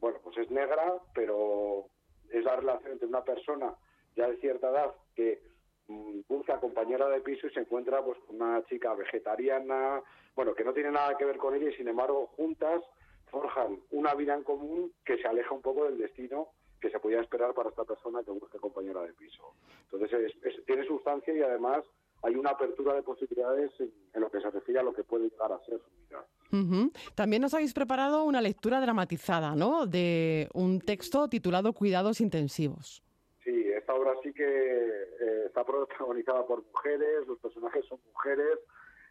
[0.00, 1.86] bueno, pues es negra, pero
[2.30, 3.74] es la relación entre una persona
[4.16, 5.42] ya de cierta edad que
[5.88, 10.02] mmm, busca compañera de piso y se encuentra pues con una chica vegetariana,
[10.34, 12.82] bueno, que no tiene nada que ver con ella y sin embargo juntas
[13.30, 16.48] forjan una vida en común que se aleja un poco del destino
[16.80, 19.54] que se podía esperar para esta persona que busca compañera de piso.
[19.90, 21.84] Entonces es, es, tiene sustancia y además
[22.22, 25.28] hay una apertura de posibilidades en, en, lo que se refiere a lo que puede
[25.28, 26.24] llegar a ser su vida.
[26.52, 26.92] Uh -huh.
[27.14, 29.86] También nos habéis preparado una lectura dramatizada, ¿no?
[29.86, 33.02] De un texto titulado Cuidados intensivos.
[33.44, 38.58] Sí, esta obra sí que eh, está protagonizada por mujeres, los personajes son mujeres,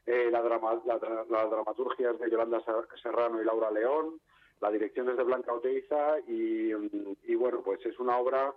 [0.06, 1.00] eh, la, drama, la,
[1.30, 2.62] la, dramaturgia es de Yolanda
[3.02, 4.20] Serrano y Laura León,
[4.62, 6.72] la dirección es de Blanca Oteiza y,
[7.24, 8.54] y bueno, pues es una obra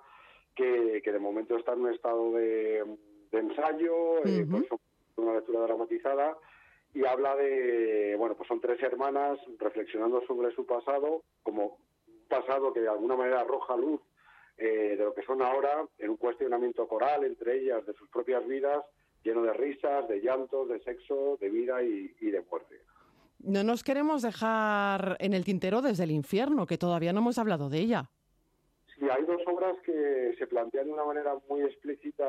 [0.54, 2.84] que, que, de momento está en un estado de,
[3.30, 4.42] de ensayo, uh -huh.
[4.42, 4.80] eh, por eso
[5.16, 6.36] una lectura dramatizada
[6.94, 12.72] y habla de, bueno, pues son tres hermanas reflexionando sobre su pasado, como un pasado
[12.72, 14.00] que de alguna manera arroja luz
[14.58, 18.46] eh, de lo que son ahora en un cuestionamiento coral entre ellas de sus propias
[18.46, 18.84] vidas,
[19.22, 22.80] lleno de risas, de llantos, de sexo, de vida y, y de muerte.
[23.42, 27.68] No nos queremos dejar en el tintero desde el infierno, que todavía no hemos hablado
[27.68, 28.10] de ella.
[28.94, 32.24] Sí, hay dos obras que se plantean de una manera muy explícita,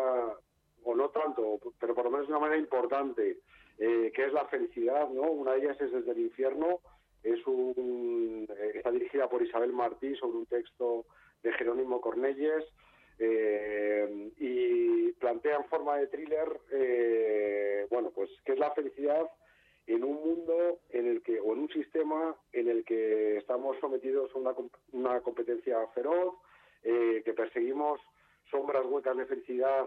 [0.83, 3.37] o no tanto, pero por lo menos de una manera importante,
[3.77, 5.21] eh, que es la felicidad, ¿no?
[5.21, 6.79] Una de ellas es Desde el infierno,
[7.21, 11.05] es un, eh, está dirigida por Isabel Martí sobre un texto
[11.43, 12.65] de Jerónimo Cornelles
[13.19, 19.29] eh, y plantea en forma de thriller, eh, bueno, pues qué es la felicidad
[19.87, 24.31] en un mundo en el que, o en un sistema en el que estamos sometidos
[24.33, 24.53] a una,
[24.91, 26.35] una competencia feroz,
[26.83, 27.99] eh, que perseguimos
[28.51, 29.85] sombras huecas de felicidad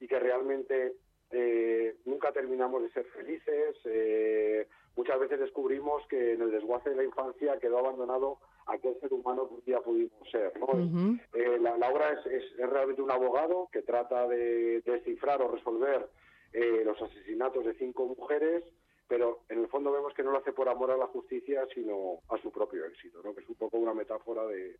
[0.00, 0.94] y que realmente
[1.30, 3.76] eh, nunca terminamos de ser felices.
[3.84, 4.66] Eh,
[4.96, 9.48] muchas veces descubrimos que en el desguace de la infancia quedó abandonado aquel ser humano
[9.48, 10.52] que un día pudimos ser.
[10.58, 10.66] ¿no?
[10.66, 11.20] Uh -huh.
[11.34, 15.48] eh, la, la, obra es, es, es, realmente un abogado que trata de descifrar o
[15.48, 16.08] resolver
[16.84, 18.62] los asesinatos de cinco mujeres,
[19.12, 22.20] pero en el fondo vemos que no lo hace por amor a la justicia, sino
[22.30, 23.34] a su propio éxito, ¿no?
[23.34, 24.78] que es un poco una metáfora de,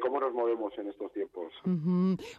[0.00, 1.52] cómo nos movemos en estos tiempos.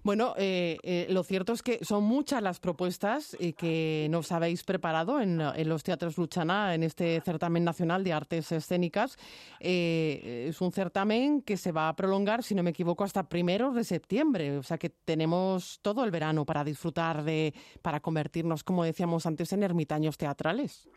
[0.04, 4.66] Bueno, eh, eh, lo cierto es que son muchas las propuestas eh, que nos habéis
[4.66, 9.18] preparado en, en, los teatros Luchana, en este certamen nacional de artes escénicas.
[9.62, 13.74] Eh, es un certamen que se va a prolongar, si no me equivoco, hasta primeros
[13.74, 14.58] de septiembre.
[14.58, 19.54] O sea que tenemos todo el verano para disfrutar de, para convertirnos, como decíamos antes,
[19.54, 20.90] en ermitaños teatrales.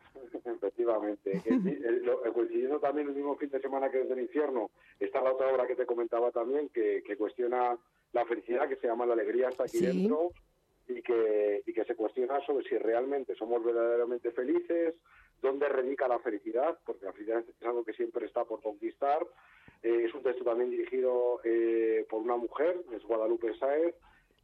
[0.85, 1.43] Efectivamente.
[1.47, 4.71] el, el, coincidiendo también el mismo fin de semana que desde el infierno,
[5.01, 7.77] está la otra obra que te comentaba también, que, que cuestiona
[8.13, 9.87] la felicidad, que se llama La alegría está aquí ¿Sí?
[9.87, 10.31] dentro,
[10.89, 14.95] y que, y que se cuestiona sobre si realmente somos verdaderamente felices,
[15.41, 19.27] dónde radica la felicidad, porque la felicidad es algo que siempre está por conquistar.
[19.83, 23.95] Eh, es un texto también dirigido eh, por una mujer, es Guadalupe Saez,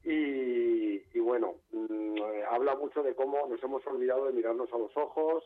[0.05, 2.17] y, y bueno, mmm,
[2.51, 5.45] habla mucho de cómo nos hemos olvidado de mirarnos a los ojos,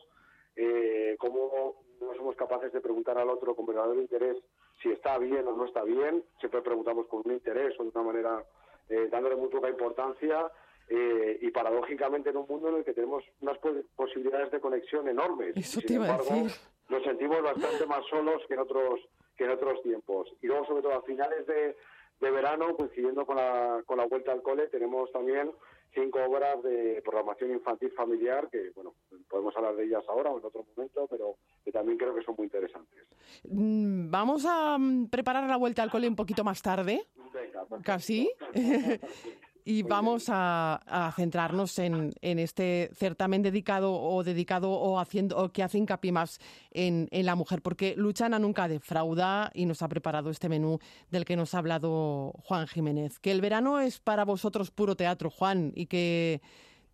[0.55, 4.37] eh, cómo no somos capaces de preguntar al otro con verdadero interés
[4.81, 8.03] si está bien o no está bien, siempre preguntamos con un interés o de una
[8.03, 8.45] manera
[8.89, 10.51] eh, dándole muy poca importancia
[10.89, 13.57] eh, y paradójicamente en un mundo en el que tenemos unas
[13.95, 15.55] posibilidades de conexión enormes.
[15.57, 16.51] Eso Sin te iba embargo, a decir.
[16.89, 18.99] nos sentimos bastante más solos que en otros
[19.37, 20.31] que en otros tiempos.
[20.41, 21.75] Y luego, sobre todo, a finales de,
[22.21, 25.51] de verano, coincidiendo con la, con la vuelta al cole, tenemos también
[25.95, 28.93] cinco obras de programación infantil familiar que, bueno,
[29.29, 32.35] podemos hablar de ellas ahora o en otro momento, pero que también creo que son
[32.37, 33.07] muy interesantes.
[33.49, 37.07] Mm, vamos a mm, preparar la vuelta al cole un poquito más tarde.
[37.33, 38.29] Venga, Casi.
[39.65, 45.51] y vamos a, a centrarnos en, en, este certamen dedicado o dedicado o haciendo o
[45.51, 46.39] que hace hincapié más
[46.69, 50.77] en, en, la mujer, porque Luchana nunca defrauda y nos ha preparado este menú
[51.09, 53.17] del que nos ha hablado Juan Jiménez.
[53.17, 56.41] Que el verano es para vosotros puro teatro, Juan, y que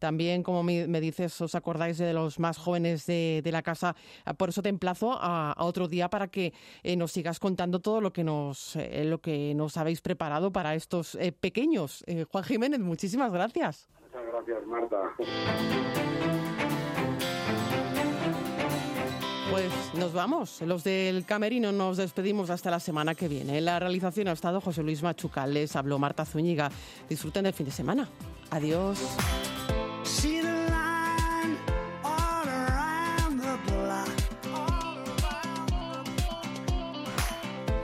[0.01, 3.95] también, como me, dices, os acordáis de los más jóvenes de, de la casa.
[4.35, 8.01] Por eso te emplazo a, a otro día para que eh, nos sigas contando todo
[8.01, 12.03] lo que nos, eh, lo que nos habéis preparado para estos eh, pequeños.
[12.31, 13.87] Juan Jiménez, muchísimas gracias.
[14.01, 14.97] Muchas gracias, Marta.
[19.51, 20.61] Pues nos vamos.
[20.61, 23.59] Los del Camerino nos despedimos hasta la semana que viene.
[23.59, 25.53] En la realización ha estado José Luis Machucal.
[25.53, 26.71] Les habló Marta Zúñiga.
[27.07, 28.09] Disfruten del fin de semana.
[28.49, 28.97] Adiós.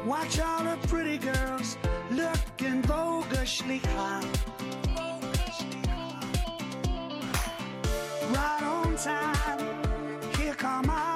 [0.08, 1.78] Watch all the pretty girls
[2.12, 4.26] looking bogishly hot.
[8.32, 9.60] Right on time,
[10.38, 11.07] here come all